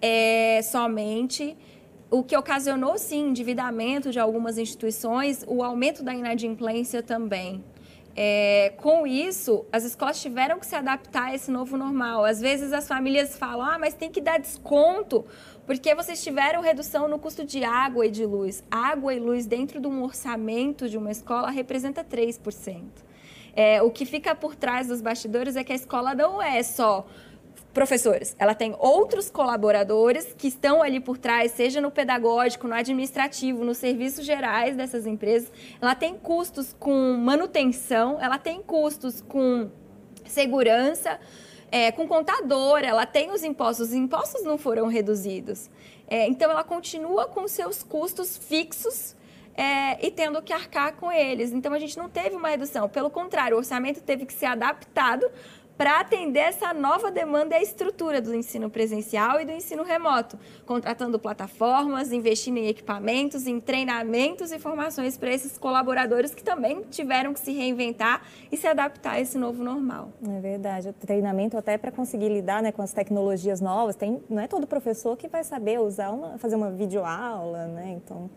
é, 0.00 0.62
somente 0.62 1.54
o 2.11 2.23
que 2.23 2.35
ocasionou, 2.35 2.97
sim, 2.97 3.28
endividamento 3.28 4.11
de 4.11 4.18
algumas 4.18 4.56
instituições, 4.56 5.44
o 5.47 5.62
aumento 5.62 6.02
da 6.02 6.14
inadimplência 6.14 7.02
também. 7.02 7.62
É, 8.14 8.75
com 8.76 9.07
isso, 9.07 9.64
as 9.73 9.85
escolas 9.85 10.21
tiveram 10.21 10.59
que 10.59 10.66
se 10.66 10.75
adaptar 10.75 11.28
a 11.28 11.35
esse 11.35 11.50
novo 11.50 11.76
normal. 11.76 12.25
Às 12.25 12.40
vezes 12.40 12.73
as 12.73 12.87
famílias 12.87 13.38
falam, 13.38 13.62
ah, 13.62 13.78
mas 13.78 13.95
tem 13.95 14.11
que 14.11 14.21
dar 14.21 14.38
desconto, 14.38 15.25
porque 15.66 15.95
vocês 15.95 16.23
tiveram 16.23 16.61
redução 16.61 17.09
no 17.09 17.19
custo 17.19 17.45
de 17.45 17.64
água 17.64 18.07
e 18.07 18.11
de 18.11 18.26
luz. 18.26 18.62
Água 18.71 19.14
e 19.14 19.19
luz 19.19 19.47
dentro 19.47 19.81
de 19.81 19.87
um 19.87 20.02
orçamento 20.02 20.88
de 20.88 20.99
uma 20.99 21.11
escola 21.11 21.50
representa 21.50 22.04
3%. 22.04 22.83
É, 23.54 23.83
o 23.83 23.90
que 23.90 24.04
fica 24.04 24.35
por 24.35 24.54
trás 24.54 24.88
dos 24.88 25.00
bastidores 25.00 25.57
é 25.57 25.64
que 25.64 25.73
a 25.73 25.76
escola 25.76 26.14
não 26.14 26.40
é 26.40 26.62
só 26.62 27.07
professores. 27.73 28.37
Ela 28.38 28.55
tem 28.55 28.75
outros 28.79 29.31
colaboradores 29.31 30.35
que 30.37 30.49
estão 30.49 30.83
ali 30.83 31.00
por 31.00 31.19
trás, 31.19 31.52
seja 31.52 31.81
no 31.81 31.91
pedagógico, 31.91 32.69
no 32.69 32.75
administrativo, 32.75 33.64
nos 33.64 33.79
serviços 33.79 34.25
gerais 34.25 34.76
dessas 34.76 35.07
empresas. 35.07 35.50
Ela 35.81 35.95
tem 35.95 36.14
custos 36.17 36.75
com 36.79 37.14
manutenção, 37.14 38.19
ela 38.21 38.38
tem 38.38 38.62
custos 38.62 39.21
com 39.21 39.71
segurança. 40.26 41.19
é, 41.73 41.91
com 41.91 42.07
contador, 42.07 42.81
ela 42.85 43.07
tem 43.07 43.31
os 43.31 43.43
impostos, 43.43 43.88
os 43.88 43.95
impostos 43.95 44.45
não 44.45 44.59
foram 44.59 44.88
reduzidos. 44.88 45.71
É, 46.07 46.29
então, 46.29 46.50
ela 46.50 46.62
continua 46.62 47.26
com 47.26 47.49
seus 47.49 47.83
custos 47.83 48.37
fixos 48.37 49.17
é, 49.57 50.07
e 50.07 50.11
tendo 50.11 50.43
que 50.43 50.52
arcar 50.52 50.95
com 50.97 51.11
eles. 51.11 51.50
Então, 51.50 51.73
a 51.73 51.79
gente 51.79 51.97
não 51.97 52.11
teve 52.11 52.37
uma 52.37 52.49
redução. 52.49 52.91
Pelo 52.91 53.09
contrário, 53.09 53.57
o 53.57 53.59
orçamento 53.59 54.02
teve 54.02 54.26
que 54.26 54.35
ser 54.35 54.45
adaptado 54.47 55.26
para 55.76 56.00
atender 56.00 56.41
essa 56.41 56.73
nova 56.73 57.11
demanda 57.11 57.55
e 57.55 57.59
a 57.59 57.62
estrutura 57.62 58.21
do 58.21 58.35
ensino 58.35 58.71
presencial 58.71 59.41
e 59.41 59.45
do 59.45 59.52
ensino 59.52 59.83
remoto, 59.83 60.38
contratando 60.67 61.19
plataformas, 61.19 62.12
investindo 62.12 62.59
em 62.59 62.69
equipamentos, 62.69 63.47
em 63.47 63.61
treinamentos 63.61 64.52
e 64.52 64.59
formações 64.59 65.17
para 65.17 65.33
esses 65.33 65.59
colaboradores 65.59 66.35
que 66.35 66.43
também 66.43 66.83
tiveram 66.91 67.33
que 67.33 67.41
se 67.41 67.52
reinventar 67.52 68.23
e 68.50 68.57
se 68.57 68.67
adaptar 68.67 69.12
a 69.12 69.21
esse 69.21 69.38
novo 69.38 69.64
normal. 69.64 70.12
É 70.29 70.41
verdade, 70.41 70.88
o 70.88 70.93
treinamento 70.93 71.57
até 71.57 71.76
para 71.79 71.91
conseguir 71.91 72.29
lidar 72.29 72.62
né, 72.62 72.73
com 72.73 72.83
as 72.83 72.93
tecnologias 72.93 73.61
novas, 73.61 73.97
tem, 73.97 74.23
não 74.29 74.41
é 74.43 74.47
todo 74.47 74.67
professor 74.67 75.17
que 75.17 75.29
vai 75.29 75.45
saber 75.45 75.81
usar 75.81 76.11
uma, 76.11 76.38
fazer 76.38 76.57
uma 76.57 76.71
videoaula, 76.71 77.67
né? 77.67 77.99
Então 78.02 78.31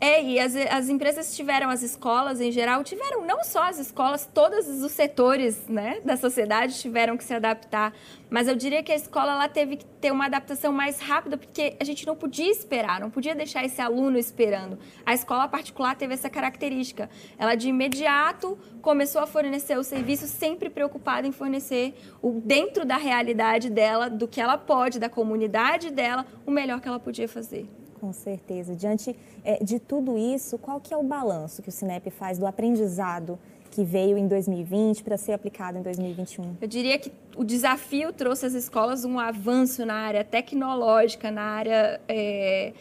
é, 0.00 0.24
e 0.24 0.40
as, 0.40 0.56
as 0.56 0.88
empresas 0.88 1.36
tiveram, 1.36 1.68
as 1.68 1.82
escolas 1.82 2.40
em 2.40 2.50
geral, 2.50 2.82
tiveram, 2.82 3.26
não 3.26 3.44
só 3.44 3.64
as 3.64 3.78
escolas, 3.78 4.26
todos 4.32 4.66
os 4.66 4.92
setores 4.92 5.68
né, 5.68 6.00
da 6.02 6.16
sociedade 6.16 6.80
tiveram 6.80 7.18
que 7.18 7.24
se 7.24 7.34
adaptar. 7.34 7.92
Mas 8.30 8.48
eu 8.48 8.56
diria 8.56 8.82
que 8.82 8.90
a 8.90 8.96
escola 8.96 9.32
ela 9.32 9.48
teve 9.48 9.76
que 9.76 9.84
ter 9.84 10.10
uma 10.10 10.24
adaptação 10.24 10.72
mais 10.72 11.00
rápida, 11.00 11.36
porque 11.36 11.76
a 11.78 11.84
gente 11.84 12.06
não 12.06 12.16
podia 12.16 12.50
esperar, 12.50 12.98
não 12.98 13.10
podia 13.10 13.34
deixar 13.34 13.62
esse 13.62 13.82
aluno 13.82 14.16
esperando. 14.16 14.78
A 15.04 15.12
escola 15.12 15.46
particular 15.46 15.94
teve 15.94 16.14
essa 16.14 16.30
característica. 16.30 17.10
Ela, 17.36 17.54
de 17.54 17.68
imediato, 17.68 18.58
começou 18.80 19.20
a 19.20 19.26
fornecer 19.26 19.76
o 19.76 19.82
serviço, 19.82 20.26
sempre 20.26 20.70
preocupada 20.70 21.26
em 21.26 21.32
fornecer, 21.32 21.94
o, 22.22 22.40
dentro 22.42 22.86
da 22.86 22.96
realidade 22.96 23.68
dela, 23.68 24.08
do 24.08 24.26
que 24.26 24.40
ela 24.40 24.56
pode, 24.56 24.98
da 24.98 25.10
comunidade 25.10 25.90
dela, 25.90 26.24
o 26.46 26.50
melhor 26.50 26.80
que 26.80 26.88
ela 26.88 26.98
podia 26.98 27.28
fazer. 27.28 27.68
Com 28.00 28.12
certeza. 28.12 28.74
Diante 28.74 29.14
é, 29.44 29.62
de 29.62 29.78
tudo 29.78 30.16
isso, 30.16 30.56
qual 30.56 30.80
que 30.80 30.94
é 30.94 30.96
o 30.96 31.02
balanço 31.02 31.62
que 31.62 31.68
o 31.68 31.72
Cinep 31.72 32.10
faz 32.10 32.38
do 32.38 32.46
aprendizado 32.46 33.38
que 33.70 33.84
veio 33.84 34.18
em 34.18 34.26
2020 34.26 35.04
para 35.04 35.16
ser 35.16 35.32
aplicado 35.32 35.78
em 35.78 35.82
2021? 35.82 36.56
Eu 36.60 36.66
diria 36.66 36.98
que 36.98 37.12
o 37.36 37.44
desafio 37.44 38.12
trouxe 38.12 38.46
às 38.46 38.54
escolas 38.54 39.04
um 39.04 39.18
avanço 39.18 39.84
na 39.84 39.94
área 39.94 40.24
tecnológica, 40.24 41.30
na 41.30 41.42
área 41.42 42.00
é, 42.08 42.72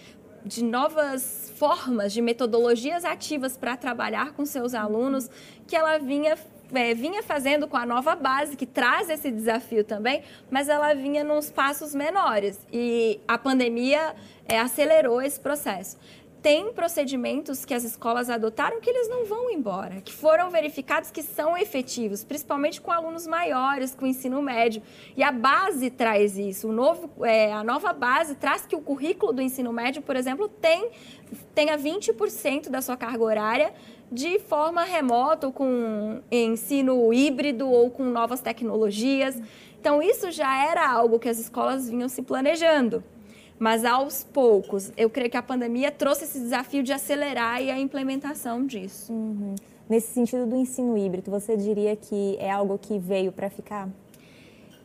de 0.46 0.64
novas 0.64 1.52
formas, 1.58 2.14
de 2.14 2.22
metodologias 2.22 3.04
ativas 3.06 3.58
para 3.58 3.76
trabalhar 3.76 4.34
com 4.34 4.46
seus 4.46 4.74
alunos, 4.74 5.30
que 5.68 5.76
ela 5.76 5.98
vinha 6.00 6.38
é, 6.74 6.94
vinha 6.94 7.24
fazendo 7.24 7.68
com 7.68 7.78
a 7.78 7.86
nova 7.86 8.16
base, 8.16 8.56
que 8.56 8.66
traz 8.66 9.10
esse 9.10 9.32
desafio 9.32 9.84
também, 9.84 10.24
mas 10.50 10.70
ela 10.70 10.94
vinha 10.94 11.24
nos 11.24 11.52
passos 11.52 11.96
menores. 11.96 12.60
E 12.72 13.20
a 13.28 13.38
pandemia 13.38 14.16
é, 14.48 14.60
acelerou 14.60 15.22
esse 15.22 15.40
processo 15.40 15.98
tem 16.42 16.72
procedimentos 16.72 17.66
que 17.66 17.74
as 17.74 17.84
escolas 17.84 18.30
adotaram 18.30 18.80
que 18.80 18.90
eles 18.90 19.10
não 19.10 19.26
vão 19.26 19.52
embora, 19.52 20.02
que 20.02 20.14
foram 20.14 20.50
verificados 20.50 21.12
que 21.12 21.22
são 21.22 21.58
efetivos, 21.58 22.24
principalmente 22.24 22.80
com 22.80 22.92
alunos 22.92 23.28
maiores, 23.28 23.94
com 23.94 24.06
ensino 24.06 24.42
médio. 24.42 24.82
E 25.18 25.24
a 25.24 25.32
base 25.32 25.90
traz 25.90 26.38
isso. 26.38 26.72
Novo, 26.72 27.26
é, 27.26 27.52
a 27.52 27.64
nova 27.64 27.92
base 27.92 28.36
traz 28.36 28.66
que 28.66 28.76
o 28.76 28.82
currículo 28.82 29.34
do 29.34 29.42
ensino 29.42 29.74
médio, 29.74 30.02
por 30.02 30.16
exemplo, 30.16 30.48
tem, 30.48 30.92
tenha 31.54 31.78
20% 31.78 32.70
da 32.70 32.82
sua 32.82 32.96
carga 32.96 33.24
horária 33.24 33.74
de 34.12 34.40
forma 34.40 34.84
remota, 34.84 35.52
com 35.52 36.22
ensino 36.32 37.14
híbrido 37.14 37.70
ou 37.70 37.90
com 37.90 38.04
novas 38.04 38.42
tecnologias. 38.42 39.40
Então, 39.80 40.02
isso 40.02 40.32
já 40.32 40.66
era 40.70 40.90
algo 40.90 41.20
que 41.20 41.30
as 41.30 41.40
escolas 41.40 41.90
vinham 41.90 42.10
se 42.10 42.22
planejando. 42.22 43.04
Mas 43.60 43.84
aos 43.84 44.24
poucos, 44.24 44.92
eu 44.96 45.10
creio 45.10 45.30
que 45.30 45.38
a 45.38 45.44
pandemia 45.44 45.92
trouxe 45.92 46.24
esse 46.24 46.40
desafio 46.40 46.82
de 46.82 46.94
acelerar 46.94 47.56
a 47.58 47.80
implementação 47.80 48.66
disso. 48.66 49.12
Uhum. 49.12 49.56
Nesse 49.90 50.14
sentido 50.14 50.46
do 50.46 50.56
ensino 50.56 50.98
híbrido, 50.98 51.30
você 51.30 51.58
diria 51.58 51.96
que 51.96 52.38
é 52.40 52.50
algo 52.50 52.78
que 52.78 52.98
veio 52.98 53.32
para 53.32 53.50
ficar? 53.50 53.90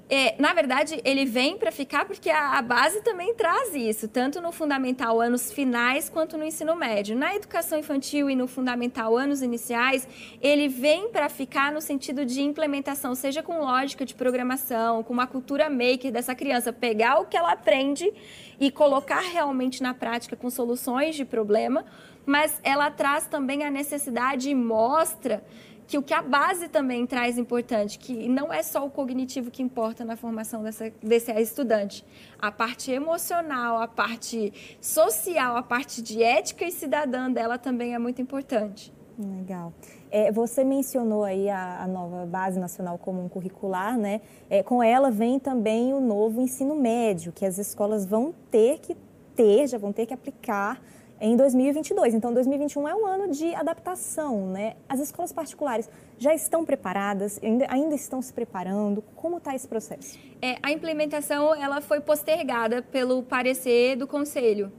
É, 0.09 0.35
na 0.39 0.53
verdade, 0.53 1.01
ele 1.03 1.25
vem 1.25 1.57
para 1.57 1.73
ficar 1.73 2.05
porque 2.05 2.29
a, 2.29 2.59
a, 2.59 2.63
base 2.63 3.01
também 3.01 3.35
traz 3.35 3.75
isso, 3.75 4.07
tanto 4.07 4.39
no 4.39 4.53
fundamental 4.53 5.19
anos 5.19 5.51
finais 5.51 6.11
quanto 6.11 6.37
no 6.37 6.45
ensino 6.45 6.77
médio. 6.77 7.17
Na 7.17 7.35
educação 7.35 7.79
infantil 7.79 8.29
e 8.29 8.37
no 8.37 8.47
fundamental 8.47 9.17
anos 9.17 9.41
iniciais, 9.41 10.07
ele 10.43 10.69
vem 10.69 11.09
para 11.09 11.31
ficar 11.31 11.73
no 11.73 11.81
sentido 11.81 12.27
de 12.27 12.43
implementação, 12.43 13.15
seja 13.15 13.43
com 13.43 13.61
lógica 13.61 14.05
de 14.05 14.15
programação, 14.15 15.03
com 15.03 15.13
uma 15.13 15.27
cultura 15.27 15.71
maker 15.71 16.13
dessa 16.13 16.35
criança, 16.35 16.71
pegar 16.71 17.21
o 17.21 17.25
que 17.25 17.37
ela 17.37 17.53
aprende 17.53 18.13
e 18.61 18.71
colocar 18.71 19.21
realmente 19.21 19.83
na 19.83 19.95
prática 19.95 20.37
com 20.37 20.51
soluções 20.51 21.17
de 21.17 21.25
problema, 21.25 21.85
mas 22.27 22.61
ela 22.63 22.91
traz 22.91 23.27
também 23.27 23.65
a 23.65 23.71
necessidade 23.71 24.51
e 24.51 24.55
mostra 24.55 25.43
que 25.87 25.99
o 25.99 26.03
que 26.03 26.15
a 26.15 26.23
base 26.23 26.69
também 26.69 27.07
traz 27.07 27.37
importante, 27.39 27.99
que 27.99 28.29
não 28.29 28.53
é 28.53 28.63
só 28.63 28.85
o 28.85 28.91
cognitivo 28.91 29.51
que 29.51 29.63
importa 29.63 30.05
na 30.05 30.17
formação 30.17 30.63
dessa, 30.63 30.93
desse 31.03 31.33
estudante. 31.33 32.05
A 32.39 32.51
parte 32.51 32.91
emocional, 32.91 33.79
a 33.81 33.89
parte 33.89 34.53
social, 34.81 35.57
a 35.57 35.63
parte 35.63 36.03
de 36.03 36.23
ética 36.23 36.65
e 36.65 36.71
cidadã 36.71 37.31
dela 37.31 37.59
também 37.59 37.95
é 37.95 37.99
muito 37.99 38.23
importante. 38.23 38.93
Legal. 39.19 39.73
É, 40.11 40.33
você 40.33 40.65
mencionou 40.65 41.25
aí 41.25 41.49
a, 41.49 41.83
a, 41.83 41.87
nova 41.87 42.27
Base 42.27 42.59
Nacional 42.59 42.99
Comum 42.99 43.29
Curricular, 43.29 43.97
né? 43.97 44.21
É, 44.51 44.63
com 44.63 44.83
ela 44.83 45.11
vem 45.11 45.39
também 45.39 45.93
o 45.93 46.01
novo 46.01 46.41
ensino 46.41 46.75
médio, 46.75 47.33
que 47.33 47.45
as 47.45 47.59
escolas 47.59 48.05
vão 48.05 48.35
ter 48.51 48.79
que 48.81 48.97
ter, 49.37 49.69
já 49.69 49.79
vão 49.79 49.93
ter 49.93 50.07
que 50.07 50.15
aplicar 50.15 50.81
em 51.21 51.37
2022. 51.37 52.15
Então, 52.15 52.33
2021 52.33 52.89
é 52.89 52.95
um 52.95 53.07
ano 53.07 53.33
de 53.33 53.55
adaptação, 53.55 54.49
né? 54.49 54.77
As 54.89 55.01
escolas 55.01 55.33
particulares 55.33 55.89
já 56.19 56.35
estão 56.35 56.65
preparadas, 56.65 57.41
ainda, 57.43 57.67
ainda 57.69 57.95
estão 57.95 58.21
se 58.21 58.33
preparando? 58.33 59.03
Como 59.15 59.39
está 59.39 59.55
esse 59.55 59.69
processo? 59.69 60.19
É, 60.41 60.57
a 60.63 60.71
implementação 60.71 61.55
ela 61.55 61.81
foi 61.81 62.01
postergada 62.01 62.83
pelo 62.83 63.23
parecer 63.23 63.97
do 63.97 64.07
Conselho 64.07 64.73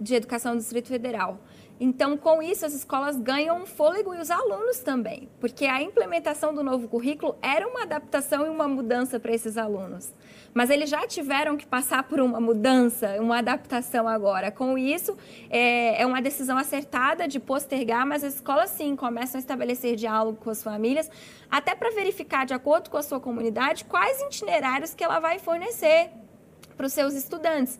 de 0.00 0.14
Educação 0.14 0.52
do 0.52 0.58
Distrito 0.58 0.88
Federal. 0.88 1.38
Então, 1.80 2.16
com 2.16 2.42
isso, 2.42 2.66
as 2.66 2.74
escolas 2.74 3.16
ganham 3.20 3.64
fôlego 3.64 4.12
e 4.12 4.20
os 4.20 4.32
alunos 4.32 4.80
também, 4.80 5.28
porque 5.38 5.64
a 5.64 5.80
implementação 5.80 6.52
do 6.52 6.64
novo 6.64 6.88
currículo 6.88 7.36
era 7.40 7.68
uma 7.68 7.82
adaptação 7.82 8.46
e 8.46 8.48
uma 8.48 8.66
mudança 8.66 9.20
para 9.20 9.32
esses 9.32 9.56
alunos. 9.56 10.12
Mas 10.54 10.70
eles 10.70 10.90
já 10.90 11.06
tiveram 11.06 11.56
que 11.56 11.66
passar 11.66 12.02
por 12.02 12.20
uma 12.20 12.40
mudança, 12.40 13.16
uma 13.20 13.38
adaptação 13.38 14.08
agora. 14.08 14.50
Com 14.50 14.76
isso, 14.76 15.16
é, 15.50 16.02
é 16.02 16.06
uma 16.06 16.20
decisão 16.20 16.56
acertada 16.56 17.28
de 17.28 17.38
postergar, 17.38 18.06
mas 18.06 18.24
as 18.24 18.34
escolas 18.34 18.70
sim 18.70 18.96
começam 18.96 19.38
a 19.38 19.40
estabelecer 19.40 19.96
diálogo 19.96 20.38
com 20.38 20.50
as 20.50 20.62
famílias, 20.62 21.10
até 21.50 21.74
para 21.74 21.90
verificar, 21.90 22.46
de 22.46 22.54
acordo 22.54 22.90
com 22.90 22.96
a 22.96 23.02
sua 23.02 23.20
comunidade, 23.20 23.84
quais 23.84 24.20
itinerários 24.22 24.94
que 24.94 25.04
ela 25.04 25.20
vai 25.20 25.38
fornecer 25.38 26.10
para 26.76 26.86
os 26.86 26.92
seus 26.92 27.14
estudantes. 27.14 27.78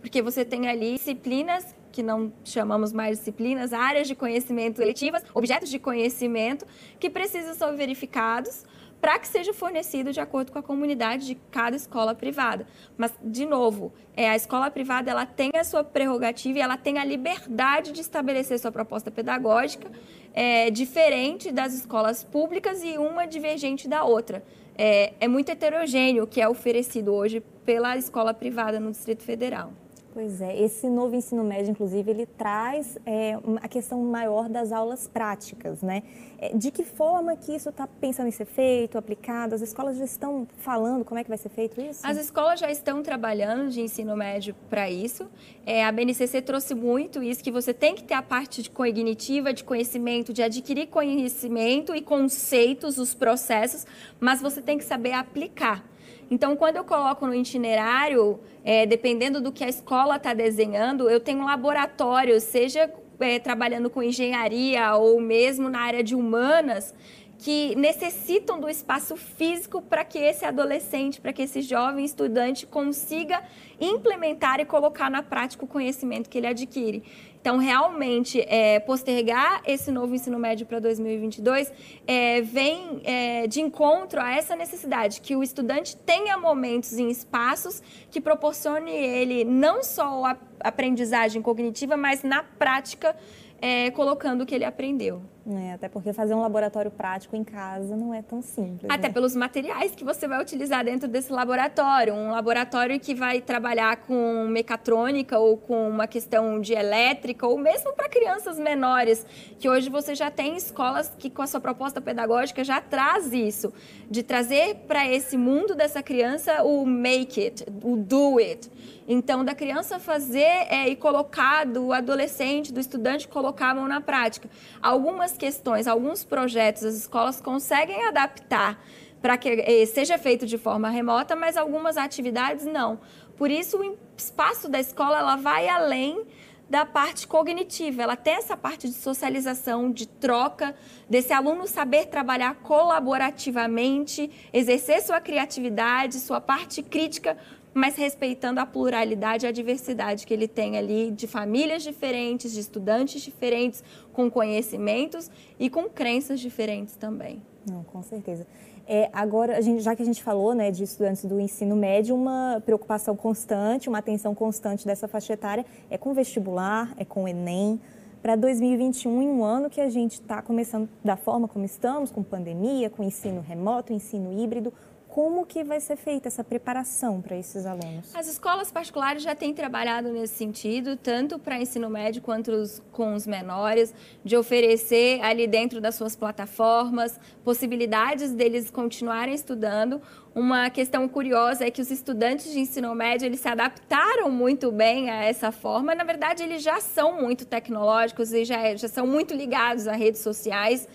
Porque 0.00 0.22
você 0.22 0.44
tem 0.44 0.68
ali 0.68 0.92
disciplinas 0.94 1.74
que 1.90 2.02
não 2.02 2.30
chamamos 2.44 2.92
mais 2.92 3.18
disciplinas, 3.18 3.72
áreas 3.72 4.06
de 4.06 4.14
conhecimento 4.14 4.82
eletivas, 4.82 5.24
objetos 5.32 5.70
de 5.70 5.78
conhecimento 5.78 6.66
que 7.00 7.08
precisam 7.08 7.54
ser 7.54 7.74
verificados 7.74 8.66
para 9.00 9.18
que 9.18 9.28
seja 9.28 9.52
fornecido 9.52 10.12
de 10.12 10.20
acordo 10.20 10.52
com 10.52 10.58
a 10.58 10.62
comunidade 10.62 11.26
de 11.26 11.34
cada 11.50 11.76
escola 11.76 12.14
privada. 12.14 12.66
Mas, 12.96 13.12
de 13.22 13.44
novo, 13.44 13.92
é, 14.16 14.28
a 14.28 14.36
escola 14.36 14.70
privada 14.70 15.10
ela 15.10 15.26
tem 15.26 15.50
a 15.54 15.64
sua 15.64 15.84
prerrogativa 15.84 16.58
e 16.58 16.62
ela 16.62 16.76
tem 16.76 16.98
a 16.98 17.04
liberdade 17.04 17.92
de 17.92 18.00
estabelecer 18.00 18.58
sua 18.58 18.72
proposta 18.72 19.10
pedagógica 19.10 19.90
é, 20.34 20.70
diferente 20.70 21.50
das 21.50 21.72
escolas 21.72 22.22
públicas 22.22 22.82
e 22.84 22.98
uma 22.98 23.26
divergente 23.26 23.88
da 23.88 24.04
outra. 24.04 24.44
É, 24.76 25.14
é 25.18 25.26
muito 25.26 25.48
heterogêneo 25.48 26.24
o 26.24 26.26
que 26.26 26.40
é 26.40 26.48
oferecido 26.48 27.12
hoje 27.14 27.42
pela 27.64 27.96
escola 27.96 28.34
privada 28.34 28.78
no 28.78 28.90
Distrito 28.90 29.22
Federal. 29.22 29.72
Pois 30.16 30.40
é, 30.40 30.58
esse 30.58 30.88
novo 30.88 31.14
ensino 31.14 31.44
médio, 31.44 31.72
inclusive, 31.72 32.10
ele 32.10 32.24
traz 32.24 32.96
é, 33.04 33.38
a 33.60 33.68
questão 33.68 34.02
maior 34.02 34.48
das 34.48 34.72
aulas 34.72 35.06
práticas, 35.06 35.82
né? 35.82 36.04
É, 36.38 36.56
de 36.56 36.70
que 36.70 36.84
forma 36.84 37.36
que 37.36 37.54
isso 37.54 37.68
está 37.68 37.86
pensando 37.86 38.26
em 38.26 38.30
ser 38.30 38.46
feito, 38.46 38.96
aplicado? 38.96 39.54
As 39.54 39.60
escolas 39.60 39.98
já 39.98 40.06
estão 40.06 40.48
falando 40.56 41.04
como 41.04 41.20
é 41.20 41.22
que 41.22 41.28
vai 41.28 41.36
ser 41.36 41.50
feito 41.50 41.78
isso? 41.82 42.00
As 42.02 42.16
escolas 42.16 42.58
já 42.58 42.70
estão 42.70 43.02
trabalhando 43.02 43.68
de 43.68 43.82
ensino 43.82 44.16
médio 44.16 44.56
para 44.70 44.90
isso. 44.90 45.28
É, 45.66 45.84
a 45.84 45.92
BNCC 45.92 46.40
trouxe 46.40 46.74
muito 46.74 47.22
isso, 47.22 47.44
que 47.44 47.52
você 47.52 47.74
tem 47.74 47.94
que 47.94 48.02
ter 48.02 48.14
a 48.14 48.22
parte 48.22 48.62
de 48.62 48.70
cognitiva, 48.70 49.52
de 49.52 49.64
conhecimento, 49.64 50.32
de 50.32 50.42
adquirir 50.42 50.86
conhecimento 50.86 51.94
e 51.94 52.00
conceitos, 52.00 52.96
os 52.96 53.14
processos, 53.14 53.84
mas 54.18 54.40
você 54.40 54.62
tem 54.62 54.78
que 54.78 54.84
saber 54.84 55.12
aplicar. 55.12 55.84
Então, 56.30 56.56
quando 56.56 56.76
eu 56.76 56.84
coloco 56.84 57.26
no 57.26 57.34
itinerário, 57.34 58.40
é, 58.64 58.84
dependendo 58.84 59.40
do 59.40 59.52
que 59.52 59.62
a 59.62 59.68
escola 59.68 60.16
está 60.16 60.34
desenhando, 60.34 61.08
eu 61.08 61.20
tenho 61.20 61.40
um 61.40 61.44
laboratório, 61.44 62.40
seja 62.40 62.92
é, 63.20 63.38
trabalhando 63.38 63.88
com 63.88 64.02
engenharia 64.02 64.94
ou 64.96 65.20
mesmo 65.20 65.68
na 65.68 65.80
área 65.80 66.02
de 66.02 66.14
humanas, 66.14 66.94
que 67.38 67.74
necessitam 67.76 68.58
do 68.58 68.68
espaço 68.68 69.16
físico 69.16 69.82
para 69.82 70.04
que 70.04 70.18
esse 70.18 70.44
adolescente, 70.44 71.20
para 71.20 71.32
que 71.32 71.42
esse 71.42 71.60
jovem 71.62 72.04
estudante 72.04 72.66
consiga 72.66 73.42
implementar 73.80 74.58
e 74.58 74.64
colocar 74.64 75.10
na 75.10 75.22
prática 75.22 75.64
o 75.64 75.68
conhecimento 75.68 76.30
que 76.30 76.38
ele 76.38 76.46
adquire. 76.46 77.02
Então, 77.46 77.58
realmente, 77.58 78.40
é, 78.48 78.80
postergar 78.80 79.62
esse 79.64 79.92
novo 79.92 80.12
ensino 80.12 80.36
médio 80.36 80.66
para 80.66 80.80
2022 80.80 81.72
é, 82.04 82.40
vem 82.40 83.00
é, 83.04 83.46
de 83.46 83.60
encontro 83.60 84.20
a 84.20 84.34
essa 84.34 84.56
necessidade 84.56 85.20
que 85.20 85.36
o 85.36 85.44
estudante 85.44 85.96
tenha 85.96 86.36
momentos 86.36 86.98
em 86.98 87.08
espaços 87.08 87.80
que 88.10 88.20
proporcione 88.20 88.90
ele 88.90 89.44
não 89.44 89.80
só 89.84 90.24
a 90.24 90.36
aprendizagem 90.58 91.40
cognitiva, 91.40 91.96
mas 91.96 92.24
na 92.24 92.42
prática 92.42 93.14
é, 93.62 93.92
colocando 93.92 94.40
o 94.40 94.44
que 94.44 94.52
ele 94.52 94.64
aprendeu. 94.64 95.22
É, 95.48 95.74
até 95.74 95.88
porque 95.88 96.12
fazer 96.12 96.34
um 96.34 96.40
laboratório 96.40 96.90
prático 96.90 97.36
em 97.36 97.44
casa 97.44 97.94
não 97.94 98.12
é 98.12 98.20
tão 98.20 98.42
simples. 98.42 98.90
Até 98.90 99.06
né? 99.06 99.14
pelos 99.14 99.36
materiais 99.36 99.94
que 99.94 100.02
você 100.02 100.26
vai 100.26 100.42
utilizar 100.42 100.84
dentro 100.84 101.06
desse 101.06 101.32
laboratório. 101.32 102.14
Um 102.14 102.32
laboratório 102.32 102.98
que 102.98 103.14
vai 103.14 103.40
trabalhar 103.40 103.96
com 103.98 104.48
mecatrônica 104.48 105.38
ou 105.38 105.56
com 105.56 105.88
uma 105.88 106.08
questão 106.08 106.60
de 106.60 106.72
elétrica, 106.72 107.46
ou 107.46 107.56
mesmo 107.56 107.92
para 107.92 108.08
crianças 108.08 108.58
menores, 108.58 109.24
que 109.60 109.68
hoje 109.68 109.88
você 109.88 110.16
já 110.16 110.32
tem 110.32 110.56
escolas 110.56 111.12
que, 111.16 111.30
com 111.30 111.42
a 111.42 111.46
sua 111.46 111.60
proposta 111.60 112.00
pedagógica, 112.00 112.64
já 112.64 112.80
traz 112.80 113.32
isso, 113.32 113.72
de 114.10 114.24
trazer 114.24 114.74
para 114.88 115.08
esse 115.08 115.36
mundo 115.36 115.76
dessa 115.76 116.02
criança 116.02 116.64
o 116.64 116.84
make 116.84 117.40
it, 117.40 117.64
o 117.84 117.96
do 117.96 118.38
it. 118.38 118.68
Então, 119.08 119.44
da 119.44 119.54
criança 119.54 120.00
fazer 120.00 120.40
é, 120.40 120.88
e 120.88 120.96
colocar, 120.96 121.64
do 121.64 121.92
adolescente, 121.92 122.72
do 122.72 122.80
estudante, 122.80 123.28
colocar 123.28 123.70
a 123.70 123.74
mão 123.74 123.86
na 123.86 124.00
prática. 124.00 124.48
Algumas 124.82 125.35
questões, 125.36 125.86
alguns 125.86 126.24
projetos, 126.24 126.84
as 126.84 126.94
escolas 126.94 127.40
conseguem 127.40 128.04
adaptar 128.06 128.82
para 129.20 129.36
que 129.36 129.48
eh, 129.48 129.86
seja 129.86 130.18
feito 130.18 130.46
de 130.46 130.58
forma 130.58 130.88
remota, 130.88 131.34
mas 131.34 131.56
algumas 131.56 131.96
atividades 131.96 132.64
não. 132.64 133.00
Por 133.36 133.50
isso, 133.50 133.78
o 133.78 133.98
espaço 134.16 134.68
da 134.68 134.80
escola 134.80 135.18
ela 135.18 135.36
vai 135.36 135.68
além 135.68 136.24
da 136.68 136.84
parte 136.84 137.26
cognitiva. 137.26 138.02
Ela 138.02 138.16
tem 138.16 138.34
essa 138.34 138.56
parte 138.56 138.88
de 138.88 138.94
socialização, 138.94 139.90
de 139.90 140.06
troca, 140.06 140.74
desse 141.08 141.32
aluno 141.32 141.66
saber 141.66 142.06
trabalhar 142.06 142.56
colaborativamente, 142.56 144.30
exercer 144.52 145.02
sua 145.02 145.20
criatividade, 145.20 146.18
sua 146.18 146.40
parte 146.40 146.82
crítica 146.82 147.36
mas 147.76 147.94
respeitando 147.94 148.58
a 148.58 148.64
pluralidade 148.64 149.44
e 149.44 149.48
a 149.48 149.52
diversidade 149.52 150.26
que 150.26 150.32
ele 150.32 150.48
tem 150.48 150.78
ali 150.78 151.10
de 151.10 151.26
famílias 151.26 151.82
diferentes, 151.82 152.50
de 152.50 152.60
estudantes 152.60 153.20
diferentes, 153.20 153.84
com 154.14 154.30
conhecimentos 154.30 155.30
e 155.60 155.68
com 155.68 155.86
crenças 155.86 156.40
diferentes 156.40 156.96
também. 156.96 157.42
Não, 157.70 157.84
com 157.84 158.02
certeza. 158.02 158.46
É, 158.88 159.10
agora, 159.12 159.60
gente, 159.60 159.82
já 159.82 159.94
que 159.94 160.00
a 160.00 160.06
gente 160.06 160.22
falou 160.22 160.54
né, 160.54 160.70
de 160.70 160.84
estudantes 160.84 161.26
do 161.26 161.38
ensino 161.38 161.76
médio, 161.76 162.16
uma 162.16 162.62
preocupação 162.64 163.14
constante, 163.14 163.90
uma 163.90 163.98
atenção 163.98 164.34
constante 164.34 164.86
dessa 164.86 165.06
faixa 165.06 165.34
etária 165.34 165.66
é 165.90 165.98
com 165.98 166.14
vestibular, 166.14 166.94
é 166.96 167.04
com 167.04 167.24
o 167.24 167.28
Enem. 167.28 167.78
Para 168.22 168.36
2021, 168.36 169.20
em 169.20 169.28
um 169.28 169.44
ano 169.44 169.68
que 169.68 169.82
a 169.82 169.90
gente 169.90 170.12
está 170.12 170.40
começando 170.40 170.88
da 171.04 171.14
forma 171.14 171.46
como 171.46 171.66
estamos, 171.66 172.10
com 172.10 172.22
pandemia, 172.22 172.88
com 172.88 173.04
ensino 173.04 173.42
remoto, 173.42 173.92
ensino 173.92 174.32
híbrido, 174.32 174.72
como 175.16 175.46
que 175.46 175.64
vai 175.64 175.80
ser 175.80 175.96
feita 175.96 176.28
essa 176.28 176.44
preparação 176.44 177.22
para 177.22 177.38
esses 177.38 177.64
alunos? 177.64 178.14
As 178.14 178.28
escolas 178.28 178.70
particulares 178.70 179.22
já 179.22 179.34
têm 179.34 179.54
trabalhado 179.54 180.12
nesse 180.12 180.34
sentido, 180.34 180.94
tanto 180.94 181.38
para 181.38 181.58
ensino 181.58 181.88
médio 181.88 182.20
quanto 182.20 182.50
os, 182.50 182.82
com 182.92 183.14
os 183.14 183.26
menores, 183.26 183.94
de 184.22 184.36
oferecer 184.36 185.22
ali 185.22 185.46
dentro 185.46 185.80
das 185.80 185.94
suas 185.94 186.14
plataformas 186.14 187.18
possibilidades 187.42 188.34
deles 188.34 188.68
continuarem 188.68 189.34
estudando. 189.34 190.02
Uma 190.34 190.68
questão 190.68 191.08
curiosa 191.08 191.64
é 191.64 191.70
que 191.70 191.80
os 191.80 191.90
estudantes 191.90 192.52
de 192.52 192.60
ensino 192.60 192.94
médio 192.94 193.24
eles 193.24 193.40
se 193.40 193.48
adaptaram 193.48 194.30
muito 194.30 194.70
bem 194.70 195.08
a 195.08 195.24
essa 195.24 195.50
forma. 195.50 195.94
Na 195.94 196.04
verdade, 196.04 196.42
eles 196.42 196.62
já 196.62 196.78
são 196.78 197.22
muito 197.22 197.46
tecnológicos 197.46 198.34
e 198.34 198.44
já, 198.44 198.76
já 198.76 198.86
são 198.86 199.06
muito 199.06 199.32
ligados 199.32 199.88
a 199.88 199.92
redes 199.92 200.20
sociais 200.20 200.86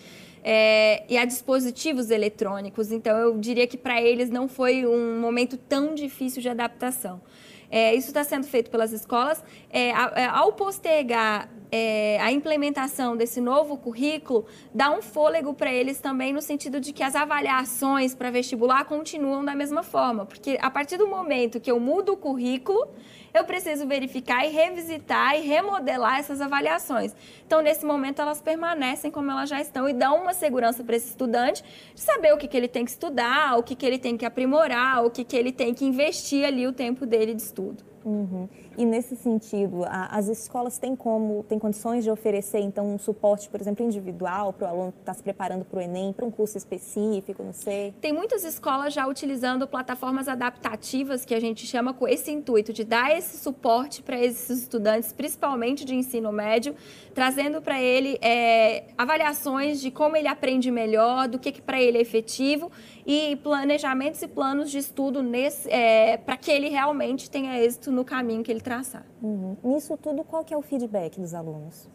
é, 0.44 1.04
e 1.10 1.18
a 1.18 1.26
dispositivos 1.26 2.10
eletrônicos. 2.10 2.92
Então, 2.92 3.18
eu 3.18 3.38
diria 3.38 3.68
que 3.68 3.78
para 3.78 4.02
eles 4.02 4.30
não 4.30 4.48
foi 4.48 4.86
um 4.86 5.20
momento 5.20 5.58
tão 5.58 5.94
difícil 5.94 6.42
de 6.42 6.50
adaptação. 6.50 7.22
É, 7.70 7.96
isso 7.96 8.10
está 8.10 8.24
sendo 8.24 8.46
feito 8.46 8.70
pelas 8.70 8.92
escolas. 8.92 9.42
É, 9.70 9.90
é 9.90 10.26
ao 10.26 10.52
postergar 10.52 11.50
é, 11.72 12.20
a 12.20 12.30
implementação 12.30 13.16
desse 13.16 13.40
novo 13.40 13.78
currículo, 13.78 14.46
dá 14.76 14.92
um 14.92 15.02
fôlego 15.02 15.54
para 15.54 15.74
eles 15.74 16.02
também 16.02 16.34
no 16.34 16.42
sentido 16.42 16.82
de 16.82 16.92
que 16.92 17.02
as 17.02 17.16
avaliações 17.16 18.14
para 18.14 18.30
vestibular 18.30 18.84
continuam 18.84 19.46
da 19.46 19.56
mesma 19.56 19.82
forma. 19.82 20.26
Porque 20.26 20.58
a 20.62 20.70
partir 20.70 20.98
do 20.98 21.08
momento 21.08 21.62
que 21.62 21.72
eu 21.72 21.80
mudo 21.80 22.12
o 22.12 22.18
currículo, 22.18 22.90
eu 23.34 23.44
preciso 23.46 23.88
verificar 23.88 24.46
e 24.46 24.50
revisitar 24.50 25.36
e 25.36 25.42
remodelar 25.42 26.20
essas 26.20 26.42
avaliações. 26.42 27.14
Então, 27.46 27.62
nesse 27.62 27.86
momento, 27.86 28.22
elas 28.22 28.42
permanecem 28.42 29.12
como 29.12 29.32
elas 29.32 29.50
já 29.50 29.62
estão 29.62 29.88
e 29.88 29.94
dão 29.94 30.22
uma 30.22 30.34
segurança 30.34 30.84
para 30.84 30.96
esse 30.96 31.10
estudante 31.10 31.64
de 31.94 32.02
saber 32.02 32.34
o 32.34 32.38
que, 32.38 32.48
que 32.48 32.58
ele 32.58 32.68
tem 32.68 32.86
que 32.86 32.92
estudar, 32.92 33.58
o 33.58 33.64
que, 33.64 33.76
que 33.76 33.86
ele 33.86 33.98
tem 33.98 34.18
que 34.18 34.26
aprimorar, 34.26 35.06
o 35.06 35.10
que, 35.10 35.24
que 35.24 35.36
ele 35.36 35.52
tem 35.52 35.74
que 35.74 35.86
investir 35.86 36.46
ali 36.46 36.68
o 36.68 36.74
tempo 36.74 37.06
dele 37.06 37.34
de 37.34 37.42
estudo. 37.42 37.84
Uhum. 38.04 38.50
E 38.78 38.86
nesse 38.86 39.16
sentido, 39.16 39.84
a, 39.86 40.06
as 40.18 40.28
escolas 40.28 40.78
têm 40.78 40.96
como, 40.96 41.44
têm 41.44 41.60
condições 41.60 42.04
de 42.04 42.12
oferecer 42.12 42.60
então 42.60 42.94
um 42.94 42.98
suporte, 42.98 43.50
por 43.50 43.60
exemplo, 43.60 43.86
individual 43.86 44.54
para 44.54 44.68
o 44.68 44.70
aluno 44.70 44.92
que 44.92 45.00
está 45.00 45.14
se 45.14 45.22
preparando 45.22 45.66
para 45.66 45.80
o 45.80 45.82
Enem, 45.82 46.14
para 46.14 46.26
um 46.26 46.32
curso 46.32 46.58
específico, 46.58 47.44
não 47.44 47.54
sei? 47.54 47.94
Tem 48.00 48.14
muitas 48.14 48.44
escolas 48.44 48.94
já 48.94 49.06
utilizando 49.08 49.68
plataformas 49.68 50.28
adaptativas 50.28 51.26
que 51.26 51.34
a 51.34 51.40
gente 51.40 51.68
chama 51.68 51.94
com 51.94 52.08
esse 52.08 52.32
intuito 52.32 52.72
de 52.72 52.84
dar 52.84 53.16
esse 53.16 53.38
suporte 53.38 54.02
para 54.02 54.20
esses 54.20 54.62
estudantes, 54.62 55.12
principalmente 55.12 55.84
de 55.84 55.94
ensino 55.94 56.32
médio, 56.32 56.76
trazendo 57.14 57.62
para 57.62 57.82
ele 57.82 58.18
é, 58.22 58.86
avaliações 58.98 59.82
de 59.82 59.92
como 59.92 60.16
ele 60.16 60.28
aprende 60.28 60.72
melhor, 60.72 61.28
do 61.28 61.38
que, 61.38 61.52
que 61.52 61.62
para 61.62 61.82
ele 61.82 61.98
é 61.98 62.02
efetivo 62.02 62.72
e 63.06 63.36
planejamentos 63.38 64.22
e 64.22 64.28
planos 64.28 64.72
de 64.72 64.78
estudo 64.78 65.22
é, 65.68 66.18
para 66.18 66.38
que 66.38 66.52
ele 66.52 66.70
realmente 66.70 67.30
tenha 67.30 67.60
êxito 67.60 67.92
no 67.92 68.06
caminho 68.06 68.44
que 68.44 68.52
ele 68.52 68.61
traçar. 68.62 69.06
Uhum. 69.22 69.58
Nisso 69.64 69.98
tudo, 69.98 70.24
qual 70.24 70.44
que 70.44 70.54
é 70.54 70.58
o 70.58 70.62
feedback 70.62 71.20
dos 71.20 71.34
alunos? 71.34 71.90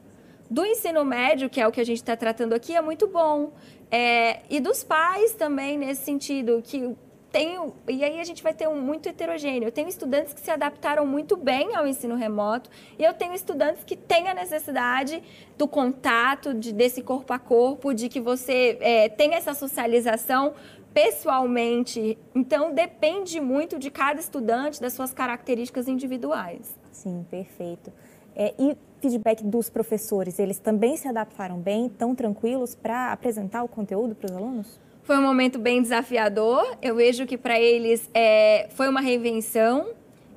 Do 0.48 0.64
ensino 0.64 1.05
médio, 1.05 1.50
que 1.50 1.61
é 1.61 1.66
o 1.66 1.72
que 1.72 1.81
a 1.81 1.85
gente 1.85 1.98
está 1.98 2.16
tratando 2.16 2.52
aqui, 2.52 2.74
é 2.74 2.81
muito 2.81 3.09
bom. 3.09 3.52
É, 3.90 4.42
e 4.48 4.61
dos 4.61 4.85
pais 4.85 5.33
também, 5.33 5.76
nesse 5.76 6.05
sentido, 6.05 6.62
que 6.62 6.96
tenho, 7.37 7.74
e 7.87 8.02
aí 8.02 8.18
a 8.18 8.24
gente 8.24 8.42
vai 8.42 8.55
ter 8.55 8.66
um 8.66 8.81
muito 8.81 9.09
heterogêneo. 9.09 9.66
Eu 9.66 9.72
tenho 9.72 9.88
estudantes 9.88 10.33
que 10.33 10.40
se 10.40 10.50
adaptaram 10.50 11.05
muito 11.05 11.37
bem 11.37 11.74
ao 11.74 11.87
ensino 11.87 12.14
remoto 12.14 12.70
e 12.98 13.05
eu 13.05 13.12
tenho 13.12 13.35
estudantes 13.35 13.85
que 13.85 13.94
têm 13.94 14.29
a 14.29 14.35
necessidade 14.35 15.22
do 15.59 15.68
contato, 15.68 16.55
de, 16.55 16.72
desse 16.72 17.02
corpo 17.02 17.33
a 17.33 17.38
corpo, 17.38 17.92
de 17.92 18.09
que 18.09 18.20
você 18.20 18.79
é, 18.81 19.09
tenha 19.09 19.37
essa 19.37 19.52
socialização 19.52 20.55
pessoalmente. 20.96 22.16
Então, 22.35 22.72
depende 22.72 23.38
muito 23.38 23.78
de 23.78 23.90
cada 23.90 24.18
estudante, 24.18 24.80
das 24.80 24.94
suas 24.94 25.12
características 25.12 25.88
individuais. 25.88 26.74
Sim, 26.90 27.26
perfeito. 27.30 27.92
É, 28.35 28.54
e 28.59 28.74
feedback 29.02 29.44
dos 29.44 29.68
professores, 29.68 30.38
eles 30.38 30.59
também 30.59 30.96
se 30.96 31.06
adaptaram 31.06 31.59
bem, 31.59 31.90
tão 31.90 32.14
tranquilos 32.14 32.74
para 32.74 33.12
apresentar 33.12 33.62
o 33.62 33.68
conteúdo 33.68 34.14
para 34.14 34.30
os 34.30 34.32
alunos? 34.35 34.80
Foi 35.02 35.18
um 35.18 35.22
momento 35.22 35.59
bem 35.59 35.82
desafiador. 35.82 36.78
Eu 36.80 36.96
vejo 36.96 37.26
que 37.26 37.37
para 37.37 37.61
eles 37.61 38.09
é, 38.14 38.66
foi 38.70 38.88
uma 38.88 39.02
reinvenção. 39.02 39.88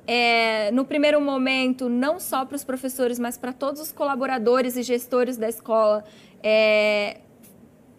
É, 0.06 0.70
no 0.72 0.84
primeiro 0.84 1.22
momento, 1.22 1.88
não 1.88 2.20
só 2.20 2.44
para 2.44 2.56
os 2.56 2.64
professores, 2.64 3.18
mas 3.18 3.38
para 3.38 3.54
todos 3.54 3.80
os 3.80 3.92
colaboradores 3.92 4.76
e 4.76 4.82
gestores 4.82 5.38
da 5.38 5.48
escola, 5.48 6.04
é, 6.42 7.20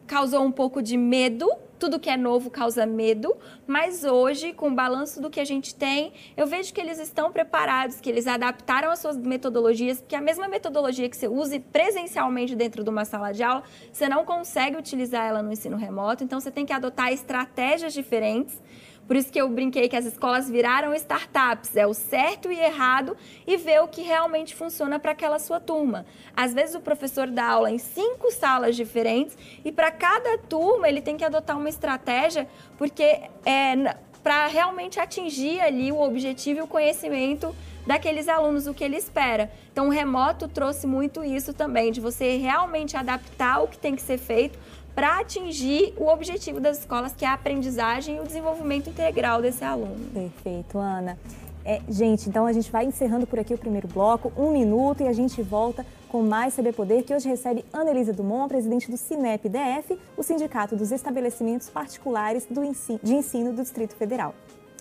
causou 0.06 0.44
um 0.44 0.52
pouco 0.52 0.80
de 0.84 0.96
medo 0.96 1.50
tudo 1.82 2.00
que 2.00 2.12
é 2.12 2.16
novo 2.16 2.52
causa 2.52 2.86
medo, 2.86 3.36
mas 3.66 4.04
hoje, 4.04 4.54
com 4.54 4.68
o 4.68 4.76
balanço 4.76 5.20
do 5.20 5.32
que 5.32 5.40
a 5.40 5.44
gente 5.44 5.74
tem, 5.74 6.14
eu 6.38 6.46
vejo 6.46 6.72
que 6.72 6.80
eles 6.80 7.00
estão 7.00 7.32
preparados, 7.32 8.00
que 8.00 8.08
eles 8.08 8.28
adaptaram 8.28 8.92
as 8.92 9.00
suas 9.00 9.18
metodologias, 9.18 10.00
porque 10.00 10.16
a 10.16 10.22
mesma 10.22 10.48
metodologia 10.48 11.10
que 11.10 11.18
você 11.18 11.28
use 11.28 11.60
presencialmente 11.60 12.56
dentro 12.56 12.84
de 12.84 12.90
uma 12.92 13.04
sala 13.04 13.32
de 13.32 13.42
aula, 13.42 13.64
você 13.92 14.08
não 14.08 14.24
consegue 14.24 14.78
utilizar 14.78 15.26
ela 15.26 15.42
no 15.42 15.52
ensino 15.52 15.76
remoto, 15.76 16.24
então 16.24 16.40
você 16.40 16.52
tem 16.52 16.68
que 16.68 16.72
adotar 16.72 17.12
estratégias 17.12 17.94
diferentes 17.94 18.62
por 19.08 19.16
isso 19.16 19.32
que 19.32 19.42
eu 19.42 19.50
brinquei 19.50 19.90
que 19.90 19.96
as 19.96 20.06
escolas 20.06 20.50
viraram 20.50 20.94
startups, 20.96 21.76
é 21.76 21.86
o 21.86 21.94
certo 21.94 22.52
e 22.52 22.60
errado 22.60 23.18
e 23.46 23.58
ver 23.58 23.82
o 23.82 23.88
que 23.88 24.02
realmente 24.02 24.56
funciona 24.56 25.00
para 25.00 25.12
aquela 25.12 25.38
sua 25.40 25.60
turma. 25.60 26.06
Às 26.36 26.54
vezes 26.54 26.76
o 26.76 26.80
professor 26.80 27.28
dá 27.28 27.46
aula 27.46 27.70
em 27.70 27.78
cinco 27.78 28.32
salas 28.32 28.76
diferentes 28.76 29.38
e 29.66 29.72
para 29.72 29.92
cada 29.92 30.38
turma 30.38 30.88
ele 30.88 31.02
tem 31.02 31.18
que 31.18 31.26
adotar 31.26 31.58
uma 31.58 31.70
estratégia, 31.70 32.48
porque 32.78 33.22
é 33.46 33.96
para 34.24 34.46
realmente 34.48 35.00
atingir 35.00 35.60
ali 35.60 35.92
o 35.92 36.00
objetivo 36.00 36.60
e 36.60 36.62
o 36.62 36.68
conhecimento 36.68 37.56
daqueles 37.86 38.28
alunos, 38.28 38.68
o 38.68 38.74
que 38.74 38.84
ele 38.84 38.96
espera. 38.96 39.52
Então, 39.72 39.88
o 39.88 39.90
remoto 39.90 40.48
trouxe 40.48 40.86
muito 40.86 41.24
isso 41.24 41.54
também, 41.54 41.92
de 41.92 42.00
você 42.00 42.38
realmente 42.38 42.96
adaptar 42.96 43.64
o 43.64 43.68
que 43.68 43.78
tem 43.78 43.96
que 43.96 44.02
ser 44.02 44.18
feito 44.18 44.60
para 44.96 45.20
atingir 45.20 45.94
o 45.98 46.08
objetivo 46.08 46.60
das 46.60 46.80
escolas, 46.80 47.14
que 47.14 47.26
é 47.26 47.28
a 47.28 47.34
aprendizagem 47.34 48.18
e 48.18 48.20
o 48.20 48.24
desenvolvimento 48.24 48.90
integral 48.90 49.42
desse 49.42 49.64
aluno. 49.64 49.96
Perfeito, 50.14 50.78
Ana. 50.78 51.18
É, 51.64 51.80
gente, 51.88 52.28
então 52.28 52.46
a 52.46 52.54
gente 52.54 52.72
vai 52.72 52.86
encerrando 52.86 53.28
por 53.28 53.40
aqui 53.40 53.54
o 53.54 53.58
primeiro 53.58 53.88
bloco, 53.88 54.34
um 54.36 54.52
minuto, 54.52 55.04
e 55.04 55.08
a 55.08 55.14
gente 55.14 55.42
volta 55.42 55.86
com 56.10 56.24
mais 56.24 56.56
CB 56.56 56.74
Poder, 56.74 57.04
que 57.04 57.14
hoje 57.14 57.30
recebe 57.30 57.64
Ana 57.72 57.92
Elisa 57.92 58.12
Dumont, 58.12 58.50
presidente 58.50 58.90
do 58.90 58.98
Cinep 58.98 59.48
DF, 59.48 59.98
o 60.18 60.24
Sindicato 60.24 60.76
dos 60.76 60.92
Estabelecimentos 60.92 61.70
Particulares 61.70 62.48
ensino, 62.50 63.00
de 63.02 63.14
Ensino 63.14 63.54
do 63.54 63.62
Distrito 63.62 63.96
Federal. 63.96 64.36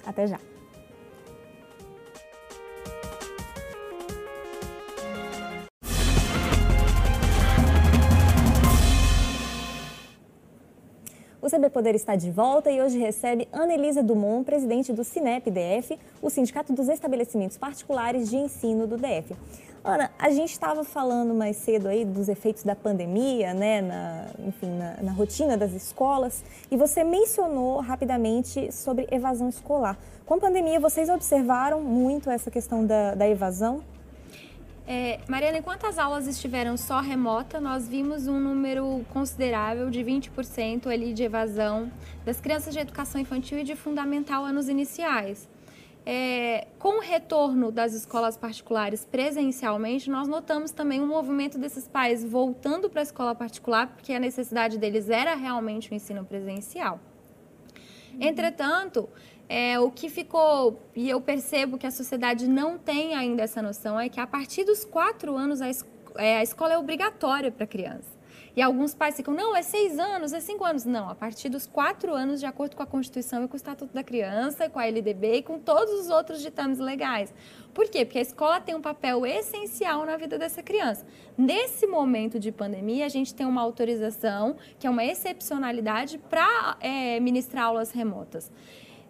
Até 0.04 0.26
já. 0.26 0.38
CB 11.50 11.68
Poder 11.70 11.96
está 11.96 12.14
de 12.14 12.30
volta 12.30 12.70
e 12.70 12.80
hoje 12.80 12.96
recebe 12.96 13.48
Ana 13.52 13.74
Elisa 13.74 14.04
Dumont, 14.04 14.44
presidente 14.44 14.92
do 14.92 15.02
Cinep 15.02 15.50
DF, 15.50 15.98
o 16.22 16.30
Sindicato 16.30 16.72
dos 16.72 16.88
Estabelecimentos 16.88 17.58
Particulares 17.58 18.30
de 18.30 18.36
Ensino 18.36 18.86
do 18.86 18.96
DF. 18.96 19.34
Ana, 19.82 20.12
a 20.16 20.30
gente 20.30 20.52
estava 20.52 20.84
falando 20.84 21.34
mais 21.34 21.56
cedo 21.56 21.88
aí 21.88 22.04
dos 22.04 22.28
efeitos 22.28 22.62
da 22.62 22.76
pandemia, 22.76 23.52
né, 23.52 23.80
na, 23.80 24.26
enfim, 24.46 24.70
na, 24.70 25.02
na, 25.02 25.10
rotina 25.10 25.56
das 25.56 25.72
escolas, 25.72 26.44
e 26.70 26.76
você 26.76 27.02
mencionou 27.02 27.80
rapidamente 27.80 28.70
sobre 28.70 29.08
evasão 29.10 29.48
escolar. 29.48 29.98
Com 30.24 30.34
a 30.34 30.38
pandemia, 30.38 30.78
vocês 30.78 31.08
observaram 31.08 31.80
muito 31.80 32.30
essa 32.30 32.48
questão 32.48 32.86
da, 32.86 33.16
da 33.16 33.26
evasão? 33.26 33.82
É, 34.92 35.20
Mariana, 35.28 35.58
enquanto 35.58 35.86
as 35.86 35.98
aulas 35.98 36.26
estiveram 36.26 36.76
só 36.76 36.98
remota, 36.98 37.60
nós 37.60 37.86
vimos 37.86 38.26
um 38.26 38.40
número 38.40 39.06
considerável 39.10 39.88
de 39.88 40.00
20% 40.00 40.88
ali 40.88 41.14
de 41.14 41.22
evasão 41.22 41.92
das 42.24 42.40
crianças 42.40 42.74
de 42.74 42.80
educação 42.80 43.20
infantil 43.20 43.60
e 43.60 43.62
de 43.62 43.76
fundamental 43.76 44.44
anos 44.44 44.68
iniciais. 44.68 45.48
É, 46.04 46.66
com 46.76 46.98
o 46.98 47.00
retorno 47.00 47.70
das 47.70 47.94
escolas 47.94 48.36
particulares 48.36 49.04
presencialmente, 49.04 50.10
nós 50.10 50.26
notamos 50.26 50.72
também 50.72 51.00
um 51.00 51.06
movimento 51.06 51.56
desses 51.56 51.86
pais 51.86 52.24
voltando 52.24 52.90
para 52.90 53.00
a 53.00 53.04
escola 53.04 53.32
particular, 53.32 53.86
porque 53.94 54.12
a 54.12 54.18
necessidade 54.18 54.76
deles 54.76 55.08
era 55.08 55.36
realmente 55.36 55.92
o 55.92 55.94
ensino 55.94 56.24
presencial. 56.24 56.98
Entretanto, 58.18 59.08
é, 59.50 59.80
o 59.80 59.90
que 59.90 60.08
ficou, 60.08 60.80
e 60.94 61.10
eu 61.10 61.20
percebo 61.20 61.76
que 61.76 61.84
a 61.84 61.90
sociedade 61.90 62.46
não 62.46 62.78
tem 62.78 63.16
ainda 63.16 63.42
essa 63.42 63.60
noção, 63.60 63.98
é 63.98 64.08
que 64.08 64.20
a 64.20 64.26
partir 64.26 64.62
dos 64.62 64.84
quatro 64.84 65.36
anos 65.36 65.60
a, 65.60 65.68
es, 65.68 65.84
é, 66.14 66.36
a 66.36 66.42
escola 66.44 66.74
é 66.74 66.78
obrigatória 66.78 67.50
para 67.50 67.64
a 67.64 67.66
criança. 67.66 68.20
E 68.54 68.62
alguns 68.62 68.94
pais 68.94 69.16
ficam, 69.16 69.34
não, 69.34 69.56
é 69.56 69.62
seis 69.62 69.98
anos, 69.98 70.32
é 70.32 70.38
cinco 70.38 70.64
anos. 70.64 70.84
Não, 70.84 71.08
a 71.08 71.14
partir 71.16 71.48
dos 71.48 71.66
quatro 71.66 72.14
anos, 72.14 72.38
de 72.38 72.46
acordo 72.46 72.76
com 72.76 72.82
a 72.82 72.86
Constituição 72.86 73.44
e 73.44 73.48
com 73.48 73.54
o 73.54 73.56
Estatuto 73.56 73.92
da 73.92 74.04
Criança, 74.04 74.68
com 74.68 74.78
a 74.78 74.86
LDB 74.86 75.36
e 75.36 75.42
com 75.42 75.58
todos 75.58 75.94
os 76.00 76.10
outros 76.10 76.40
ditames 76.40 76.78
legais. 76.78 77.34
Por 77.74 77.88
quê? 77.88 78.04
Porque 78.04 78.18
a 78.18 78.22
escola 78.22 78.60
tem 78.60 78.74
um 78.74 78.80
papel 78.80 79.26
essencial 79.26 80.04
na 80.04 80.16
vida 80.16 80.38
dessa 80.38 80.62
criança. 80.62 81.04
Nesse 81.36 81.86
momento 81.86 82.38
de 82.38 82.52
pandemia, 82.52 83.06
a 83.06 83.08
gente 83.08 83.34
tem 83.34 83.46
uma 83.46 83.62
autorização, 83.62 84.56
que 84.78 84.86
é 84.86 84.90
uma 84.90 85.04
excepcionalidade, 85.04 86.18
para 86.18 86.76
é, 86.80 87.18
ministrar 87.18 87.66
aulas 87.66 87.90
remotas. 87.90 88.50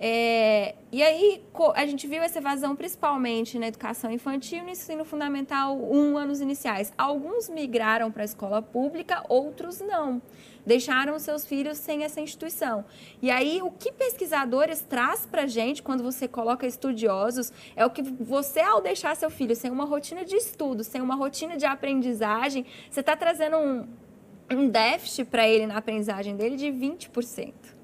É, 0.03 0.77
e 0.91 1.03
aí 1.03 1.43
a 1.75 1.85
gente 1.85 2.07
viu 2.07 2.23
essa 2.23 2.39
evasão 2.39 2.75
principalmente 2.75 3.59
na 3.59 3.69
educação 3.69 4.11
infantil 4.11 4.61
e 4.61 4.63
no 4.63 4.71
ensino 4.71 5.05
fundamental, 5.05 5.77
um 5.77 6.17
anos 6.17 6.41
iniciais. 6.41 6.91
Alguns 6.97 7.51
migraram 7.51 8.11
para 8.11 8.23
a 8.23 8.25
escola 8.25 8.63
pública, 8.63 9.23
outros 9.29 9.79
não. 9.79 10.23
Deixaram 10.65 11.19
seus 11.19 11.45
filhos 11.45 11.77
sem 11.77 12.03
essa 12.03 12.19
instituição. 12.19 12.83
E 13.21 13.31
aí, 13.31 13.61
o 13.63 13.71
que 13.71 13.93
pesquisadores 13.93 14.81
traz 14.81 15.27
para 15.27 15.43
a 15.43 15.47
gente, 15.47 15.83
quando 15.83 16.03
você 16.03 16.27
coloca 16.27 16.67
estudiosos, 16.67 17.53
é 17.77 17.85
o 17.85 17.91
que 17.91 18.03
você, 18.03 18.61
ao 18.61 18.81
deixar 18.81 19.15
seu 19.17 19.29
filho 19.29 19.55
sem 19.55 19.71
uma 19.71 19.85
rotina 19.85 20.25
de 20.25 20.35
estudo, 20.35 20.83
sem 20.83 21.03
uma 21.03 21.15
rotina 21.15 21.59
de 21.59 21.67
aprendizagem, 21.67 22.65
você 22.91 23.01
está 23.01 23.15
trazendo 23.15 23.59
um, 23.59 23.87
um 24.51 24.69
déficit 24.69 25.27
para 25.27 25.47
ele 25.47 25.67
na 25.67 25.77
aprendizagem 25.77 26.37
dele 26.37 26.57
de 26.57 26.69
20%. 26.69 27.80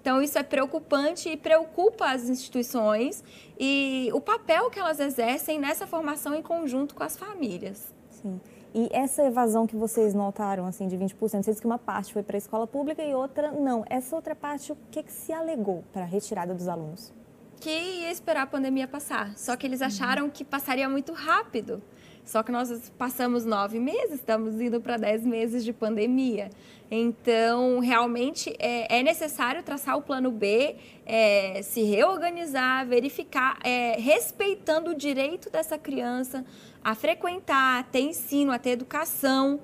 Então, 0.00 0.22
isso 0.22 0.38
é 0.38 0.42
preocupante 0.42 1.28
e 1.28 1.36
preocupa 1.36 2.10
as 2.10 2.28
instituições 2.28 3.22
e 3.58 4.08
o 4.14 4.20
papel 4.20 4.70
que 4.70 4.78
elas 4.78 4.98
exercem 4.98 5.58
nessa 5.58 5.86
formação 5.86 6.34
em 6.34 6.42
conjunto 6.42 6.94
com 6.94 7.02
as 7.02 7.16
famílias. 7.16 7.92
Sim. 8.10 8.40
E 8.72 8.88
essa 8.92 9.24
evasão 9.24 9.66
que 9.66 9.74
vocês 9.74 10.14
notaram, 10.14 10.64
assim, 10.64 10.86
de 10.86 10.96
20%, 10.96 11.14
vocês 11.18 11.44
disse 11.44 11.60
que 11.60 11.66
uma 11.66 11.78
parte 11.78 12.12
foi 12.12 12.22
para 12.22 12.36
a 12.36 12.38
escola 12.38 12.66
pública 12.66 13.02
e 13.02 13.12
outra 13.14 13.50
não. 13.50 13.84
Essa 13.90 14.14
outra 14.14 14.34
parte, 14.34 14.72
o 14.72 14.76
que, 14.90 15.02
que 15.02 15.12
se 15.12 15.32
alegou 15.32 15.84
para 15.92 16.02
a 16.02 16.06
retirada 16.06 16.54
dos 16.54 16.68
alunos? 16.68 17.12
Que 17.60 17.70
ia 17.70 18.10
esperar 18.10 18.42
a 18.42 18.46
pandemia 18.46 18.86
passar. 18.86 19.36
Só 19.36 19.56
que 19.56 19.66
eles 19.66 19.82
acharam 19.82 20.24
uhum. 20.24 20.30
que 20.30 20.44
passaria 20.44 20.88
muito 20.88 21.12
rápido. 21.12 21.82
Só 22.30 22.44
que 22.44 22.52
nós 22.52 22.92
passamos 22.96 23.44
nove 23.44 23.80
meses, 23.80 24.12
estamos 24.12 24.60
indo 24.60 24.80
para 24.80 24.96
dez 24.96 25.26
meses 25.26 25.64
de 25.64 25.72
pandemia. 25.72 26.48
Então, 26.88 27.80
realmente 27.80 28.54
é, 28.60 29.00
é 29.00 29.02
necessário 29.02 29.64
traçar 29.64 29.98
o 29.98 30.02
plano 30.02 30.30
B, 30.30 30.76
é, 31.04 31.60
se 31.62 31.82
reorganizar, 31.82 32.86
verificar, 32.86 33.58
é, 33.64 33.96
respeitando 33.98 34.92
o 34.92 34.94
direito 34.94 35.50
dessa 35.50 35.76
criança 35.76 36.44
a 36.84 36.94
frequentar, 36.94 37.80
a 37.80 37.82
ter 37.82 38.02
ensino, 38.02 38.52
a 38.52 38.60
ter 38.60 38.70
educação 38.70 39.58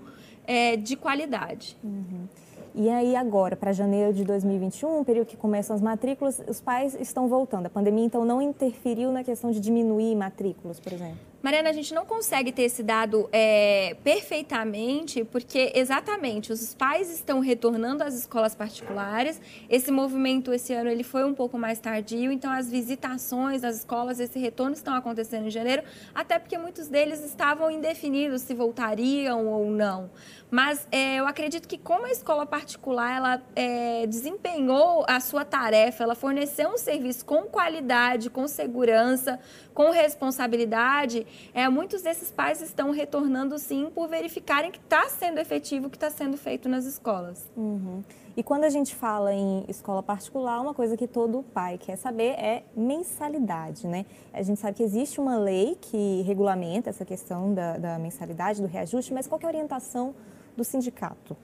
é, 0.45 0.77
de 0.77 0.97
qualidade. 0.97 1.77
Uhum. 1.85 2.27
E 2.75 2.91
aí 2.91 3.15
agora, 3.15 3.55
para 3.55 3.73
janeiro 3.73 4.13
de 4.13 4.25
2021, 4.25 5.05
período 5.05 5.29
que 5.29 5.37
começam 5.37 5.77
as 5.77 5.81
matrículas, 5.81 6.43
os 6.49 6.61
pais 6.61 6.97
estão 7.01 7.29
voltando. 7.29 7.67
A 7.67 7.71
pandemia 7.71 8.05
então 8.05 8.25
não 8.25 8.43
interferiu 8.43 9.13
na 9.13 9.23
questão 9.23 9.53
de 9.53 9.61
diminuir 9.61 10.17
matrículas, 10.17 10.81
por 10.81 10.93
exemplo? 10.93 11.17
Mariana, 11.47 11.71
a 11.71 11.73
gente 11.73 11.95
não 11.95 12.05
consegue 12.05 12.51
ter 12.51 12.63
esse 12.63 12.83
dado 12.83 13.29
é, 13.31 13.97
perfeitamente, 14.03 15.23
porque 15.23 15.71
exatamente 15.77 16.51
os 16.53 16.75
pais 16.75 17.09
estão 17.09 17.39
retornando 17.39 18.03
às 18.03 18.17
escolas 18.17 18.53
particulares. 18.53 19.41
Esse 19.71 19.93
movimento 19.93 20.53
esse 20.53 20.73
ano 20.73 20.91
ele 20.91 21.05
foi 21.05 21.25
um 21.25 21.33
pouco 21.33 21.57
mais 21.57 21.79
tardio, 21.79 22.33
então 22.33 22.51
as 22.51 22.69
visitações 22.69 23.63
às 23.63 23.77
escolas, 23.77 24.19
esse 24.19 24.41
retorno 24.41 24.73
estão 24.73 24.93
acontecendo 24.93 25.47
em 25.47 25.51
janeiro, 25.51 25.85
até 26.13 26.37
porque 26.37 26.59
muitos 26.59 26.89
deles 26.89 27.25
estavam 27.25 27.71
indefinidos 27.71 28.43
se 28.43 28.53
voltariam 28.53 29.47
ou 29.47 29.71
não. 29.71 30.11
Mas 30.51 30.87
é, 30.93 31.17
eu 31.17 31.27
acredito 31.27 31.67
que 31.67 31.77
como 31.77 32.07
a 32.07 32.11
escola 32.11 32.47
particular 32.47 33.17
ela 33.17 33.43
é, 33.55 34.07
desempenhou 34.07 35.05
a 35.09 35.19
sua 35.21 35.45
tarefa, 35.45 36.05
ela 36.05 36.15
forneceu 36.15 36.69
um 36.71 36.79
serviço 36.79 37.25
com 37.25 37.43
qualidade, 37.43 38.31
com 38.31 38.47
segurança, 38.47 39.41
com 39.75 39.91
responsabilidade, 39.91 41.27
é, 41.53 41.69
muitos 41.69 42.03
desses 42.03 42.31
pais 42.31 42.63
estão 42.63 42.91
retornando 42.93 43.59
sim 43.59 43.91
por 43.95 44.09
verificarem 44.09 44.71
que 44.71 44.79
está 44.79 45.09
sendo 45.09 45.39
efetivo 45.39 45.89
o 45.89 45.91
que 45.91 45.97
está 45.97 46.11
sendo 46.11 46.37
feito 46.37 46.69
nas 46.69 46.87
escolas. 46.87 47.51
Uhum. 47.57 48.03
E 48.37 48.43
quando 48.43 48.65
a 48.65 48.69
gente 48.69 48.95
fala 48.95 49.33
em 49.33 49.65
escola 49.67 50.03
particular, 50.03 50.61
uma 50.61 50.75
coisa 50.75 50.97
que 50.97 51.07
todo 51.07 51.43
pai 51.43 51.79
quer 51.79 51.97
saber 51.97 52.33
é 52.39 52.65
mensalidade, 52.77 53.87
né? 53.87 54.05
A 54.33 54.43
gente 54.43 54.61
sabe 54.61 54.77
que 54.77 54.83
existe 54.83 55.19
uma 55.19 55.39
lei 55.39 55.77
que 55.81 56.23
regulamenta 56.23 56.91
essa 56.91 57.05
questão 57.05 57.55
da, 57.55 57.79
da 57.79 57.99
mensalidade, 57.99 58.61
do 58.61 58.69
reajuste, 58.69 59.15
mas 59.15 59.27
qual 59.27 59.41
é 59.43 59.47
a 59.47 59.49
orientação 59.49 60.15
do 60.57 60.65
sindicato? 60.65 61.37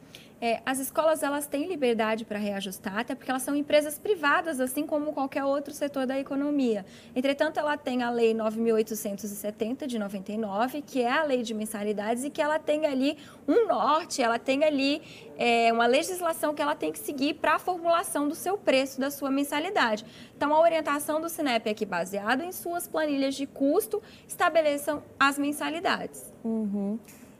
É, 0.45 0.61
as 0.67 0.81
escolas 0.81 1.23
elas 1.23 1.47
têm 1.47 1.69
liberdade 1.69 2.25
para 2.25 2.37
reajustar, 2.37 2.99
até 2.99 3.15
porque 3.15 3.31
elas 3.31 3.45
são 3.45 3.55
empresas 3.55 3.97
privadas, 3.97 4.59
assim 4.59 4.85
como 4.85 5.13
qualquer 5.13 5.45
outro 5.45 5.73
setor 5.73 6.05
da 6.05 6.19
economia. 6.19 6.85
Entretanto, 7.15 7.61
ela 7.61 7.77
tem 7.77 8.03
a 8.03 8.11
Lei 8.11 8.35
9.870 8.35 9.87
de 9.87 10.01
99, 10.01 10.83
que 10.83 11.01
é 11.01 11.13
a 11.13 11.23
lei 11.23 11.45
de 11.45 11.55
mensalidades, 11.55 12.25
e 12.25 12.31
que 12.31 12.43
ela 12.43 12.59
tem 12.59 12.87
ali 12.87 13.17
um 13.47 13.69
norte, 13.69 14.21
ela 14.21 14.37
tem 14.37 14.65
ali 14.65 15.01
é, 15.39 15.73
uma 15.73 15.87
legislação 15.87 16.53
que 16.53 16.61
ela 16.61 16.75
tem 16.75 16.91
que 16.91 16.99
seguir 16.99 17.35
para 17.35 17.55
a 17.55 17.59
formulação 17.61 18.29
do 18.29 18.35
seu 18.35 18.59
preço, 18.59 18.99
da 18.99 19.13
sua 19.13 19.31
mensalidade. 19.31 20.05
Então, 20.37 20.53
a 20.53 20.61
orientação 20.61 21.21
do 21.21 21.29
Sinep 21.29 21.69
é 21.69 21.75
que, 21.75 21.87
baseado 21.87 22.43
em 22.43 22.51
suas 22.51 22.89
planilhas 22.89 23.37
de 23.37 23.47
custo, 23.47 24.03
estabeleçam 24.27 25.05
as 25.21 25.39
mensalidades. 25.39 26.33
Uhum. 26.43 26.99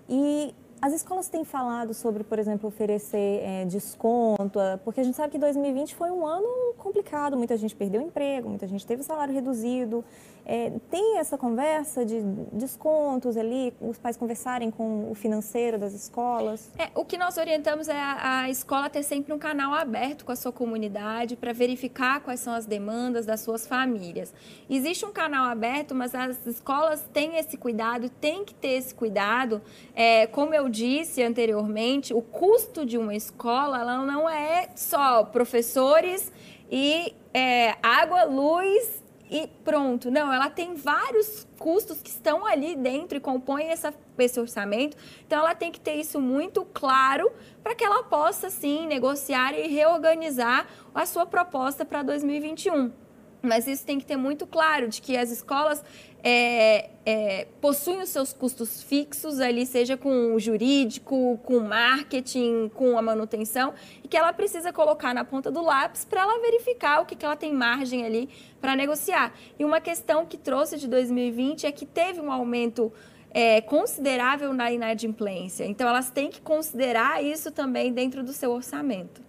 E 0.09 0.55
as 0.83 0.93
escolas 0.93 1.29
têm 1.29 1.45
falado 1.45 1.95
sobre, 1.95 2.25
por 2.25 2.41
exemplo, 2.41 2.69
oferecer 2.69 3.41
é, 3.45 3.65
desconto, 3.65 4.59
eh, 4.59 4.77
porque 4.85 5.01
a 5.01 5.05
gente 5.05 5.17
sabe 5.17 5.31
que 5.31 5.39
2020 5.39 5.95
foi 5.95 6.11
um 6.11 6.27
ano 6.27 6.75
complicado, 6.77 7.37
muita 7.37 7.57
gente 7.57 7.73
perdeu 7.73 8.03
emprego, 8.03 8.49
muita 8.49 8.67
gente 8.67 8.85
teve 8.85 9.05
salário 9.05 9.33
reduzido. 9.33 10.05
É, 10.45 10.73
tem 10.91 11.19
essa 11.19 11.39
conversa 11.39 12.05
de 12.05 12.21
descontos 12.53 13.37
ali, 13.37 13.73
os 13.81 13.97
pais 13.97 14.17
conversarem 14.17 14.73
com 14.73 15.09
o 15.09 15.15
financeiro 15.15 15.79
das 15.79 15.93
escolas? 15.93 16.69
É, 16.77 16.91
o 16.97 17.05
que 17.05 17.17
nós 17.17 17.37
orientamos 17.37 17.87
é 17.87 17.97
a, 17.97 18.41
a 18.41 18.51
escola 18.51 18.91
ter 18.91 19.05
sempre 19.05 19.33
um 19.33 19.39
canal 19.39 19.73
aberto 19.73 20.25
com 20.25 20.33
a 20.33 20.37
sua 20.37 20.51
comunidade 20.51 21.37
para 21.37 21.53
verificar 21.53 22.21
quais 22.23 22.41
são 22.41 22.53
as 22.53 22.67
demandas 22.67 23.25
das 23.25 23.41
suas 23.41 23.69
famílias. 23.69 24.35
Existe 24.69 25.07
um 25.07 25.13
canal 25.13 25.45
aberto, 25.45 25.95
mas 25.95 26.13
as 26.13 26.45
escolas 26.45 27.05
têm 27.13 27.37
esse 27.39 27.57
cuidado, 27.57 28.09
têm 28.09 28.45
que 28.45 28.53
ter 28.53 28.73
esse 28.73 28.93
cuidado. 28.93 29.63
É, 29.95 30.27
como 30.27 30.53
eu 30.53 30.69
disse 30.73 31.23
anteriormente, 31.23 32.13
o 32.13 32.23
custo 32.23 32.85
de 32.85 32.99
uma 32.99 33.15
escola 33.15 33.81
ela 33.81 33.99
não 34.05 34.29
é 34.29 34.71
só 34.75 35.23
professores 35.23 36.33
e 36.71 37.15
é, 37.35 37.77
água, 37.83 38.25
luz 38.25 39.03
e 39.31 39.47
pronto. 39.65 40.11
Não, 40.11 40.33
ela 40.33 40.51
tem 40.51 40.75
vários 40.75 41.47
custos 41.59 42.03
que 42.03 42.11
estão 42.11 42.45
ali 42.45 42.75
dentro 42.75 43.17
e 43.17 43.21
compõem 43.21 43.69
essa, 43.69 43.95
esse 44.19 44.41
orçamento. 44.41 44.97
Então, 45.27 45.39
ela 45.39 45.55
tem 45.55 45.71
que 45.71 45.81
ter 45.81 45.95
isso 45.95 46.21
muito 46.21 46.65
claro 46.73 47.31
para 47.63 47.75
que 47.75 47.85
ela 47.85 48.03
possa, 48.03 48.51
sim, 48.51 48.87
negociar 48.87 49.55
e 49.55 49.69
reorganizar 49.69 50.67
a 50.95 51.07
sua 51.07 51.25
proposta 51.25 51.85
para 51.85 52.03
2021. 52.03 52.93
Mas 53.43 53.67
isso 53.67 53.85
tem 53.85 53.99
que 53.99 54.07
ter 54.07 54.17
muito 54.17 54.47
claro 54.47 54.89
de 54.89 55.03
que 55.03 55.17
as 55.17 55.31
escolas 55.31 55.85
é, 56.23 56.91
é, 57.05 57.49
possuem 57.61 58.01
os 58.01 58.09
seus 58.09 58.33
custos 58.33 58.83
fixos 58.83 59.41
ali, 59.41 59.67
seja 59.67 59.97
com 59.97 60.35
o 60.35 60.39
jurídico, 60.39 61.39
com 61.43 61.57
o 61.57 61.69
marketing, 61.69 62.71
com 62.73 62.97
a 62.97 63.03
manutenção, 63.03 63.75
e 64.05 64.07
que 64.07 64.17
ela 64.17 64.33
precisa 64.33 64.73
colocar 64.73 65.13
na 65.13 65.25
ponta 65.25 65.51
do 65.51 65.61
lápis 65.61 66.05
para 66.05 66.23
ela 66.23 66.41
verificar 66.41 67.01
o 67.01 67.07
que, 67.07 67.17
que 67.17 67.25
ela 67.25 67.37
tem 67.37 67.53
margem 67.53 68.07
ali 68.07 68.29
para 68.61 68.77
negociar. 68.77 69.35
E 69.59 69.65
uma 69.65 69.81
questão 69.81 70.25
que 70.25 70.39
trouxe 70.39 70.79
de 70.79 70.87
2020 70.87 71.67
é 71.67 71.73
que 71.73 71.85
teve 71.85 72.21
um 72.21 72.31
aumento 72.31 72.93
é, 73.33 73.61
considerável 73.61 74.53
na 74.53 74.71
inadimplência. 74.71 75.65
Então, 75.65 75.89
elas 75.89 76.11
têm 76.11 76.31
que 76.31 76.41
considerar 76.41 77.25
isso 77.25 77.51
também 77.51 77.93
dentro 77.93 78.23
do 78.23 78.33
seu 78.33 78.53
orçamento. 78.53 79.21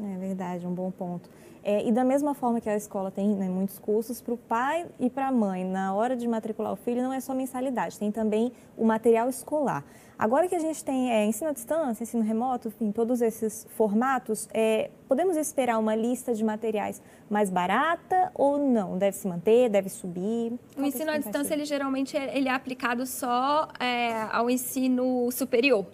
É 0.00 0.18
verdade, 0.18 0.66
um 0.66 0.74
bom 0.74 0.90
ponto. 0.90 1.35
É, 1.68 1.84
e 1.84 1.90
da 1.90 2.04
mesma 2.04 2.32
forma 2.32 2.60
que 2.60 2.70
a 2.70 2.76
escola 2.76 3.10
tem 3.10 3.34
né, 3.34 3.48
muitos 3.48 3.76
custos, 3.76 4.20
para 4.20 4.32
o 4.32 4.36
pai 4.36 4.86
e 5.00 5.10
para 5.10 5.26
a 5.26 5.32
mãe, 5.32 5.64
na 5.64 5.92
hora 5.92 6.14
de 6.14 6.28
matricular 6.28 6.72
o 6.72 6.76
filho, 6.76 7.02
não 7.02 7.12
é 7.12 7.18
só 7.18 7.34
mensalidade, 7.34 7.98
tem 7.98 8.12
também 8.12 8.52
o 8.76 8.84
material 8.84 9.28
escolar. 9.28 9.84
Agora 10.16 10.46
que 10.46 10.54
a 10.54 10.60
gente 10.60 10.84
tem 10.84 11.10
é, 11.10 11.24
ensino 11.24 11.50
à 11.50 11.52
distância, 11.52 12.04
ensino 12.04 12.22
remoto, 12.22 12.68
enfim, 12.68 12.92
todos 12.92 13.20
esses 13.20 13.66
formatos, 13.70 14.48
é, 14.54 14.90
podemos 15.08 15.36
esperar 15.36 15.80
uma 15.80 15.96
lista 15.96 16.32
de 16.32 16.44
materiais 16.44 17.02
mais 17.28 17.50
barata 17.50 18.30
ou 18.32 18.58
não? 18.58 18.96
Deve 18.96 19.16
se 19.16 19.26
manter, 19.26 19.68
deve 19.68 19.88
subir? 19.88 20.52
O 20.78 20.82
é 20.82 20.86
ensino 20.86 21.10
à 21.10 21.18
distância, 21.18 21.52
ele 21.52 21.64
geralmente 21.64 22.16
é, 22.16 22.38
ele 22.38 22.48
é 22.48 22.52
aplicado 22.52 23.04
só 23.04 23.66
é, 23.80 24.12
ao 24.30 24.48
ensino 24.48 25.32
superior. 25.32 25.84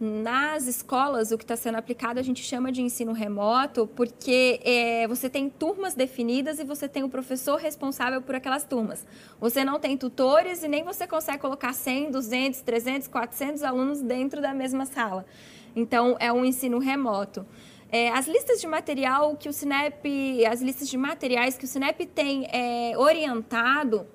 Nas 0.00 0.68
escolas, 0.68 1.32
o 1.32 1.36
que 1.36 1.42
está 1.42 1.56
sendo 1.56 1.74
aplicado 1.74 2.20
a 2.20 2.22
gente 2.22 2.40
chama 2.40 2.70
de 2.70 2.80
ensino 2.80 3.12
remoto, 3.12 3.84
porque 3.96 4.60
é, 4.62 5.08
você 5.08 5.28
tem 5.28 5.50
turmas 5.50 5.92
definidas 5.92 6.60
e 6.60 6.64
você 6.64 6.88
tem 6.88 7.02
o 7.02 7.08
professor 7.08 7.56
responsável 7.56 8.22
por 8.22 8.36
aquelas 8.36 8.62
turmas. 8.62 9.04
Você 9.40 9.64
não 9.64 9.80
tem 9.80 9.96
tutores 9.96 10.62
e 10.62 10.68
nem 10.68 10.84
você 10.84 11.04
consegue 11.04 11.38
colocar 11.38 11.72
100, 11.72 12.12
200, 12.12 12.60
300, 12.60 13.08
400 13.08 13.64
alunos 13.64 14.00
dentro 14.00 14.40
da 14.40 14.54
mesma 14.54 14.86
sala. 14.86 15.26
Então, 15.74 16.16
é 16.20 16.32
um 16.32 16.44
ensino 16.44 16.78
remoto. 16.78 17.44
É, 17.90 18.10
as 18.10 18.28
listas 18.28 18.60
de 18.60 18.68
material 18.68 19.34
que 19.36 19.48
o 19.48 19.52
Sinep, 19.52 20.46
as 20.46 20.62
listas 20.62 20.88
de 20.88 20.96
materiais 20.96 21.58
que 21.58 21.64
o 21.64 21.68
Sinep 21.68 22.06
tem 22.06 22.46
é, 22.52 22.96
orientado 22.96 24.06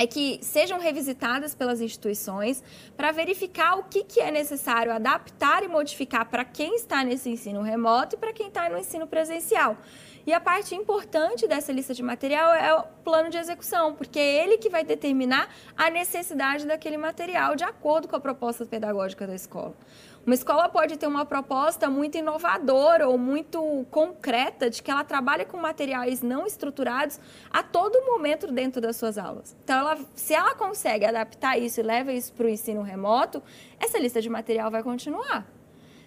é 0.00 0.06
que 0.06 0.40
sejam 0.40 0.80
revisitadas 0.80 1.54
pelas 1.54 1.78
instituições 1.78 2.64
para 2.96 3.12
verificar 3.12 3.78
o 3.78 3.82
que, 3.82 4.02
que 4.02 4.18
é 4.18 4.30
necessário 4.30 4.90
adaptar 4.90 5.62
e 5.62 5.68
modificar 5.68 6.24
para 6.24 6.42
quem 6.42 6.74
está 6.76 7.04
nesse 7.04 7.28
ensino 7.28 7.60
remoto 7.60 8.16
e 8.16 8.18
para 8.18 8.32
quem 8.32 8.46
está 8.48 8.66
no 8.70 8.78
ensino 8.78 9.06
presencial. 9.06 9.76
E 10.26 10.32
a 10.32 10.40
parte 10.40 10.74
importante 10.74 11.46
dessa 11.46 11.70
lista 11.70 11.92
de 11.92 12.02
material 12.02 12.54
é 12.54 12.74
o 12.74 12.82
plano 13.04 13.28
de 13.28 13.36
execução, 13.36 13.94
porque 13.94 14.18
é 14.18 14.42
ele 14.42 14.56
que 14.56 14.70
vai 14.70 14.84
determinar 14.84 15.54
a 15.76 15.90
necessidade 15.90 16.66
daquele 16.66 16.96
material 16.96 17.54
de 17.54 17.64
acordo 17.64 18.08
com 18.08 18.16
a 18.16 18.20
proposta 18.20 18.64
pedagógica 18.64 19.26
da 19.26 19.34
escola. 19.34 19.74
Uma 20.30 20.34
escola 20.34 20.68
pode 20.68 20.96
ter 20.96 21.08
uma 21.08 21.26
proposta 21.26 21.90
muito 21.90 22.16
inovadora 22.16 23.08
ou 23.08 23.18
muito 23.18 23.84
concreta 23.90 24.70
de 24.70 24.80
que 24.80 24.88
ela 24.88 25.02
trabalha 25.02 25.44
com 25.44 25.56
materiais 25.56 26.22
não 26.22 26.46
estruturados 26.46 27.18
a 27.50 27.64
todo 27.64 28.06
momento 28.06 28.46
dentro 28.46 28.80
das 28.80 28.94
suas 28.94 29.18
aulas. 29.18 29.56
Então, 29.64 29.80
ela, 29.80 29.98
se 30.14 30.32
ela 30.32 30.54
consegue 30.54 31.04
adaptar 31.04 31.58
isso 31.58 31.80
e 31.80 31.82
leva 31.82 32.12
isso 32.12 32.32
para 32.32 32.46
o 32.46 32.48
ensino 32.48 32.80
remoto, 32.80 33.42
essa 33.80 33.98
lista 33.98 34.22
de 34.22 34.30
material 34.30 34.70
vai 34.70 34.84
continuar. 34.84 35.44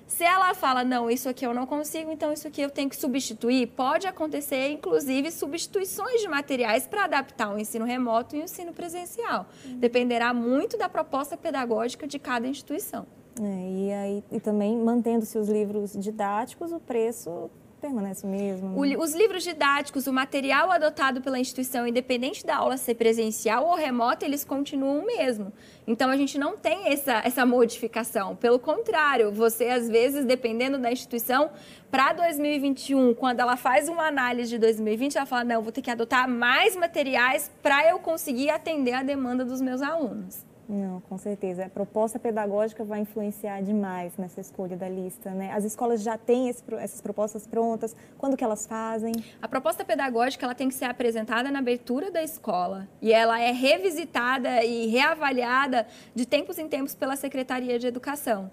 Se 0.08 0.24
ela 0.24 0.54
fala, 0.54 0.86
não, 0.86 1.12
isso 1.12 1.28
aqui 1.28 1.46
eu 1.46 1.54
não 1.54 1.66
consigo, 1.66 2.10
então 2.10 2.32
isso 2.32 2.48
aqui 2.48 2.62
eu 2.62 2.70
tenho 2.70 2.90
que 2.90 2.96
substituir, 2.96 3.68
pode 3.76 4.08
acontecer, 4.08 4.70
inclusive, 4.70 5.32
substituições 5.32 6.22
de 6.22 6.30
materiais 6.30 6.88
para 6.88 7.04
adaptar 7.04 7.54
o 7.54 7.60
ensino 7.60 7.84
remoto 7.84 8.38
e 8.38 8.40
o 8.40 8.44
ensino 8.44 8.72
presencial. 8.72 9.48
Dependerá 9.66 10.34
muito 10.34 10.78
da 10.78 10.88
proposta 10.88 11.36
pedagógica 11.36 12.08
de 12.08 12.18
cada 12.18 12.48
instituição. 12.48 13.06
É, 13.42 13.72
e, 13.72 13.92
aí, 13.92 14.24
e 14.32 14.40
também 14.40 14.78
mantendo-se 14.78 15.38
os 15.38 15.50
livros 15.50 15.94
didáticos, 15.94 16.72
o 16.72 16.80
preço 16.80 17.50
permanece 17.84 18.26
o 18.26 18.30
mesmo. 18.30 18.78
O, 18.78 19.04
os 19.04 19.14
livros 19.14 19.44
didáticos, 19.44 20.08
o 20.08 20.14
material 20.14 20.72
adotado 20.72 21.22
pela 21.22 21.38
instituição, 21.38 21.86
independente 21.86 22.46
da 22.46 22.56
aula 22.56 22.78
ser 22.78 22.96
presencial 22.96 23.66
ou 23.66 23.76
remota, 23.76 24.24
eles 24.24 24.46
continuam 24.46 25.00
o 25.00 25.06
mesmo. 25.06 25.52
Então 25.86 26.10
a 26.10 26.16
gente 26.16 26.38
não 26.38 26.56
tem 26.56 26.88
essa, 26.88 27.22
essa 27.26 27.46
modificação. 27.46 28.38
Pelo 28.38 28.58
contrário, 28.58 29.34
você 29.34 29.66
às 29.66 29.90
vezes, 29.90 30.26
dependendo 30.26 30.78
da 30.78 30.92
instituição, 30.92 31.50
para 31.92 32.14
2021, 32.14 33.14
quando 33.16 33.42
ela 33.42 33.58
faz 33.58 33.90
uma 33.90 34.08
análise 34.08 34.50
de 34.50 34.58
2020, 34.60 35.18
ela 35.18 35.26
fala: 35.26 35.44
não, 35.44 35.62
vou 35.62 35.72
ter 35.72 35.82
que 35.82 35.92
adotar 35.92 36.30
mais 36.30 36.78
materiais 36.78 37.52
para 37.62 37.90
eu 37.90 38.00
conseguir 38.00 38.50
atender 38.50 38.94
a 38.94 39.04
demanda 39.04 39.44
dos 39.44 39.60
meus 39.60 39.82
alunos. 39.82 40.53
Não, 40.68 41.02
com 41.02 41.18
certeza. 41.18 41.66
A 41.66 41.70
proposta 41.70 42.18
pedagógica 42.18 42.84
vai 42.84 43.02
influenciar 43.02 43.62
demais 43.62 44.16
nessa 44.18 44.40
escolha 44.40 44.78
da 44.78 44.88
lista, 44.88 45.32
né? 45.32 45.52
As 45.52 45.64
escolas 45.64 46.02
já 46.02 46.18
têm 46.18 46.48
esse, 46.48 46.64
essas 46.78 47.02
propostas 47.02 47.46
prontas. 47.46 47.96
Quando 48.18 48.38
que 48.38 48.44
elas 48.44 48.66
fazem? 48.66 49.14
A 49.42 49.48
proposta 49.48 49.84
pedagógica 49.84 50.46
ela 50.46 50.56
tem 50.56 50.70
que 50.70 50.76
ser 50.76 50.86
apresentada 50.86 51.52
na 51.52 51.60
abertura 51.60 52.10
da 52.10 52.24
escola 52.24 52.88
e 53.02 53.12
ela 53.12 53.40
é 53.42 53.52
revisitada 53.52 54.64
e 54.64 54.88
reavaliada 54.88 55.86
de 56.16 56.26
tempos 56.26 56.58
em 56.58 56.68
tempos 56.68 56.96
pela 56.96 57.16
Secretaria 57.16 57.78
de 57.78 57.88
Educação. 57.88 58.50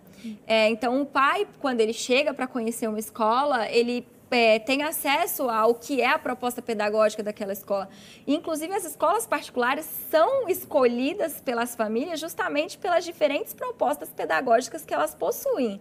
É, 0.46 0.68
então, 0.68 1.00
o 1.00 1.06
pai, 1.06 1.46
quando 1.60 1.80
ele 1.80 1.92
chega 1.92 2.34
para 2.34 2.46
conhecer 2.46 2.88
uma 2.88 2.98
escola, 2.98 3.68
ele 3.68 4.06
é, 4.30 4.58
tem 4.58 4.82
acesso 4.82 5.48
ao 5.48 5.74
que 5.74 6.00
é 6.00 6.08
a 6.08 6.18
proposta 6.18 6.62
pedagógica 6.62 7.22
daquela 7.22 7.52
escola. 7.52 7.88
Inclusive, 8.26 8.72
as 8.72 8.84
escolas 8.84 9.26
particulares 9.26 9.86
são 10.10 10.48
escolhidas 10.48 11.40
pelas 11.40 11.74
famílias 11.74 12.20
justamente 12.20 12.78
pelas 12.78 13.04
diferentes 13.04 13.52
propostas 13.52 14.10
pedagógicas 14.10 14.84
que 14.84 14.94
elas 14.94 15.14
possuem. 15.14 15.80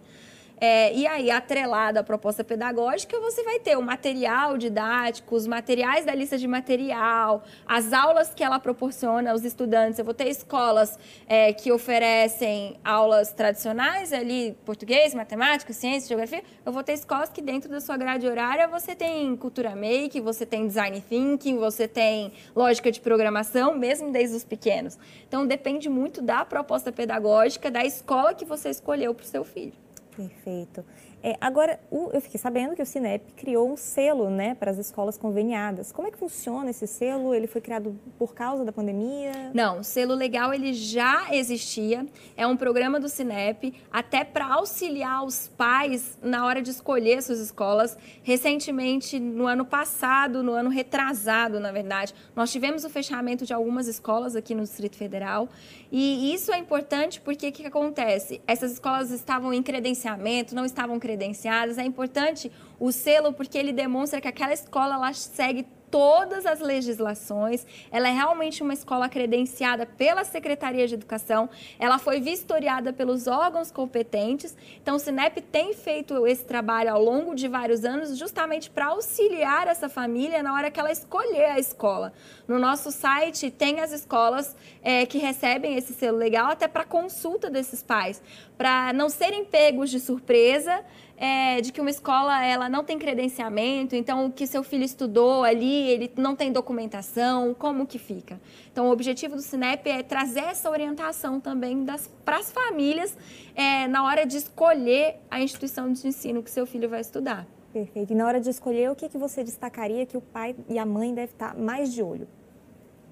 É, 0.60 0.92
e 0.94 1.06
aí, 1.06 1.30
atrelado 1.30 1.98
à 1.98 2.02
proposta 2.02 2.44
pedagógica, 2.44 3.18
você 3.18 3.42
vai 3.42 3.58
ter 3.58 3.78
o 3.78 3.82
material 3.82 4.58
didático, 4.58 5.34
os 5.34 5.46
materiais 5.46 6.04
da 6.04 6.14
lista 6.14 6.36
de 6.36 6.46
material, 6.46 7.42
as 7.66 7.94
aulas 7.94 8.34
que 8.34 8.44
ela 8.44 8.58
proporciona 8.58 9.30
aos 9.30 9.42
estudantes. 9.42 9.98
Eu 9.98 10.04
vou 10.04 10.12
ter 10.12 10.28
escolas 10.28 10.98
é, 11.26 11.50
que 11.54 11.72
oferecem 11.72 12.76
aulas 12.84 13.32
tradicionais 13.32 14.12
ali, 14.12 14.54
português, 14.66 15.14
matemática, 15.14 15.72
ciência, 15.72 16.08
geografia. 16.08 16.42
Eu 16.66 16.72
vou 16.72 16.82
ter 16.82 16.92
escolas 16.92 17.30
que 17.30 17.40
dentro 17.40 17.70
da 17.70 17.80
sua 17.80 17.96
grade 17.96 18.26
horária 18.26 18.68
você 18.68 18.94
tem 18.94 19.34
cultura 19.36 19.74
make, 19.74 20.20
você 20.20 20.44
tem 20.44 20.66
design 20.66 21.00
thinking, 21.08 21.56
você 21.56 21.88
tem 21.88 22.34
lógica 22.54 22.92
de 22.92 23.00
programação, 23.00 23.74
mesmo 23.74 24.12
desde 24.12 24.36
os 24.36 24.44
pequenos. 24.44 24.98
Então, 25.26 25.46
depende 25.46 25.88
muito 25.88 26.20
da 26.20 26.44
proposta 26.44 26.92
pedagógica, 26.92 27.70
da 27.70 27.82
escola 27.82 28.34
que 28.34 28.44
você 28.44 28.68
escolheu 28.68 29.14
para 29.14 29.24
o 29.24 29.26
seu 29.26 29.42
filho. 29.42 29.72
Perfeito. 30.10 30.84
É, 31.22 31.36
agora, 31.40 31.78
o, 31.90 32.10
eu 32.12 32.20
fiquei 32.20 32.40
sabendo 32.40 32.74
que 32.74 32.82
o 32.82 32.86
Cinep 32.86 33.32
criou 33.34 33.70
um 33.70 33.76
selo 33.76 34.30
né, 34.30 34.54
para 34.54 34.70
as 34.70 34.78
escolas 34.78 35.18
conveniadas. 35.18 35.92
Como 35.92 36.08
é 36.08 36.10
que 36.10 36.16
funciona 36.16 36.70
esse 36.70 36.86
selo? 36.86 37.34
Ele 37.34 37.46
foi 37.46 37.60
criado 37.60 37.94
por 38.18 38.34
causa 38.34 38.64
da 38.64 38.72
pandemia? 38.72 39.50
Não, 39.52 39.80
o 39.80 39.84
selo 39.84 40.14
legal 40.14 40.54
ele 40.54 40.72
já 40.72 41.28
existia. 41.32 42.06
É 42.36 42.46
um 42.46 42.56
programa 42.56 42.98
do 42.98 43.08
Cinep, 43.08 43.74
até 43.92 44.24
para 44.24 44.46
auxiliar 44.54 45.24
os 45.24 45.48
pais 45.48 46.18
na 46.22 46.46
hora 46.46 46.62
de 46.62 46.70
escolher 46.70 47.22
suas 47.22 47.40
escolas. 47.40 47.98
Recentemente, 48.22 49.20
no 49.20 49.46
ano 49.46 49.64
passado, 49.64 50.42
no 50.42 50.52
ano 50.52 50.70
retrasado, 50.70 51.60
na 51.60 51.70
verdade, 51.70 52.14
nós 52.34 52.50
tivemos 52.50 52.84
o 52.84 52.88
fechamento 52.88 53.44
de 53.44 53.52
algumas 53.52 53.86
escolas 53.86 54.34
aqui 54.34 54.54
no 54.54 54.62
Distrito 54.62 54.96
Federal. 54.96 55.48
E 55.92 56.32
isso 56.32 56.52
é 56.52 56.58
importante 56.58 57.20
porque 57.20 57.48
o 57.48 57.52
que 57.52 57.66
acontece? 57.66 58.40
Essas 58.46 58.72
escolas 58.72 59.10
estavam 59.10 59.52
em 59.52 59.62
credenciamento, 59.62 60.54
não 60.54 60.64
estavam 60.64 60.98
credenciadas. 61.10 61.78
É 61.78 61.84
importante 61.84 62.50
o 62.78 62.92
selo 62.92 63.32
porque 63.32 63.58
ele 63.58 63.72
demonstra 63.72 64.20
que 64.20 64.28
aquela 64.28 64.52
escola 64.52 64.94
ela 64.94 65.12
segue 65.12 65.66
todas 65.90 66.46
as 66.46 66.60
legislações. 66.60 67.66
Ela 67.90 68.08
é 68.08 68.12
realmente 68.12 68.62
uma 68.62 68.72
escola 68.72 69.08
credenciada 69.08 69.84
pela 69.84 70.24
Secretaria 70.24 70.86
de 70.86 70.94
Educação. 70.94 71.50
Ela 71.78 71.98
foi 71.98 72.20
vistoriada 72.20 72.92
pelos 72.92 73.26
órgãos 73.26 73.70
competentes. 73.70 74.56
Então, 74.80 74.96
o 74.96 74.98
Sinep 74.98 75.40
tem 75.40 75.74
feito 75.74 76.26
esse 76.26 76.44
trabalho 76.44 76.92
ao 76.92 77.02
longo 77.02 77.34
de 77.34 77.48
vários 77.48 77.84
anos, 77.84 78.16
justamente 78.16 78.70
para 78.70 78.86
auxiliar 78.86 79.66
essa 79.66 79.88
família 79.88 80.42
na 80.42 80.54
hora 80.54 80.70
que 80.70 80.78
ela 80.78 80.92
escolher 80.92 81.46
a 81.46 81.58
escola. 81.58 82.12
No 82.46 82.58
nosso 82.58 82.90
site 82.90 83.50
tem 83.50 83.80
as 83.80 83.92
escolas 83.92 84.56
é, 84.82 85.04
que 85.06 85.18
recebem 85.18 85.76
esse 85.76 85.92
selo 85.92 86.18
legal 86.18 86.50
até 86.50 86.68
para 86.68 86.84
consulta 86.84 87.50
desses 87.50 87.82
pais, 87.82 88.22
para 88.56 88.92
não 88.92 89.08
serem 89.08 89.44
pegos 89.44 89.90
de 89.90 89.98
surpresa 89.98 90.84
é, 91.20 91.60
de 91.60 91.70
que 91.70 91.82
uma 91.82 91.90
escola 91.90 92.42
ela 92.42 92.66
não 92.66 92.82
tem 92.82 92.98
credenciamento, 92.98 93.94
então 93.94 94.24
o 94.24 94.32
que 94.32 94.46
seu 94.46 94.62
filho 94.62 94.84
estudou 94.84 95.44
ali, 95.44 95.90
ele 95.90 96.10
não 96.16 96.34
tem 96.34 96.50
documentação, 96.50 97.52
como 97.52 97.86
que 97.86 97.98
fica? 97.98 98.40
Então 98.72 98.88
o 98.88 98.90
objetivo 98.90 99.36
do 99.36 99.42
Sinep 99.42 99.86
é 99.86 100.02
trazer 100.02 100.44
essa 100.44 100.70
orientação 100.70 101.38
também 101.38 101.84
para 102.24 102.38
as 102.38 102.50
famílias 102.50 103.14
é, 103.54 103.86
na 103.86 104.02
hora 104.02 104.24
de 104.24 104.38
escolher 104.38 105.16
a 105.30 105.42
instituição 105.42 105.92
de 105.92 106.08
ensino 106.08 106.42
que 106.42 106.50
seu 106.50 106.64
filho 106.64 106.88
vai 106.88 107.02
estudar. 107.02 107.46
Perfeito. 107.70 108.12
E 108.12 108.16
na 108.16 108.26
hora 108.26 108.40
de 108.40 108.48
escolher, 108.48 108.90
o 108.90 108.96
que, 108.96 109.08
que 109.08 109.18
você 109.18 109.44
destacaria 109.44 110.06
que 110.06 110.16
o 110.16 110.20
pai 110.22 110.56
e 110.68 110.78
a 110.78 110.86
mãe 110.86 111.14
devem 111.14 111.32
estar 111.32 111.54
mais 111.54 111.92
de 111.92 112.02
olho? 112.02 112.26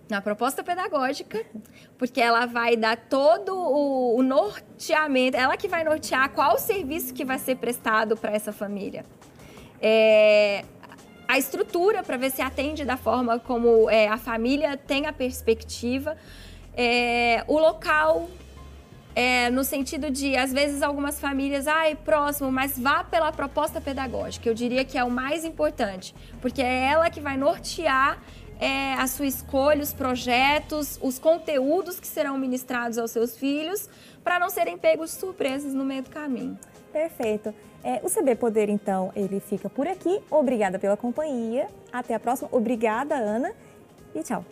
Na 0.09 0.21
proposta 0.21 0.65
pedagógica, 0.65 1.45
porque 1.99 2.21
ela 2.21 2.47
vai 2.47 2.77
dar 2.77 2.97
todo 2.97 3.55
o, 3.55 4.17
o 4.17 4.23
norteamento, 4.23 5.37
ela 5.37 5.57
que 5.57 5.69
vai 5.69 5.85
nortear 5.85 6.31
qual 6.31 6.55
o 6.55 6.59
serviço 6.59 7.13
que 7.13 7.25
vai 7.25 7.39
ser 7.39 7.57
prestado 7.57 8.17
para 8.17 8.33
essa 8.33 8.53
família. 8.53 9.05
É, 9.81 10.65
a 11.27 11.37
estrutura 11.37 12.03
para 12.03 12.17
ver 12.17 12.31
se 12.31 12.41
atende 12.41 12.85
da 12.87 12.97
forma 12.97 13.39
como 13.39 13.91
é, 13.91 14.09
a 14.09 14.17
família 14.17 14.79
tem 14.79 15.07
a 15.07 15.13
perspectiva, 15.13 16.17
é, 16.75 17.45
o 17.47 17.59
local, 17.59 18.31
é, 19.15 19.51
no 19.51 19.63
sentido 19.63 20.11
de, 20.11 20.37
às 20.37 20.53
vezes, 20.53 20.81
algumas 20.81 21.21
famílias, 21.21 21.67
ai, 21.67 21.97
próximo, 21.97 22.51
mas 22.51 22.79
vá 22.79 23.05
pela 23.05 23.31
proposta 23.33 23.81
pedagógica. 23.81 24.49
Eu 24.49 24.55
diria 24.55 24.85
que 24.85 24.97
é 24.97 25.05
o 25.05 25.11
mais 25.11 25.45
importante, 25.45 26.15
porque 26.41 26.63
é 26.63 26.85
ela 26.87 27.11
que 27.11 27.21
vai 27.21 27.37
nortear 27.37 28.23
é, 28.59 28.95
a 28.95 29.07
sua 29.07 29.27
escolha, 29.27 29.83
os 29.83 29.93
projetos, 29.93 30.99
os 31.03 31.19
conteúdos 31.19 32.01
que 32.01 32.07
serão 32.07 32.37
ministrados 32.39 32.99
aos 32.99 33.11
seus 33.11 33.37
filhos, 33.37 33.89
para 34.25 34.39
não 34.39 34.51
serem 34.51 34.77
pegos 34.77 35.13
surpresas 35.13 35.73
no 35.73 35.85
meio 35.85 36.03
do 36.03 36.11
caminho. 36.11 36.59
Perfeito. 36.93 37.55
É, 37.83 38.01
o 38.03 38.11
CB 38.11 38.35
Poder, 38.35 38.69
então, 38.69 39.13
ele 39.15 39.41
fica 39.41 39.71
por 39.71 39.87
aqui. 39.87 40.21
Obrigada 40.31 40.79
pela 40.79 40.97
companhia. 40.97 41.69
Até 41.93 42.15
a 42.15 42.21
próxima. 42.21 42.49
Obrigada, 42.53 43.15
Ana. 43.15 43.53
E 44.15 44.23
tchau. 44.23 44.45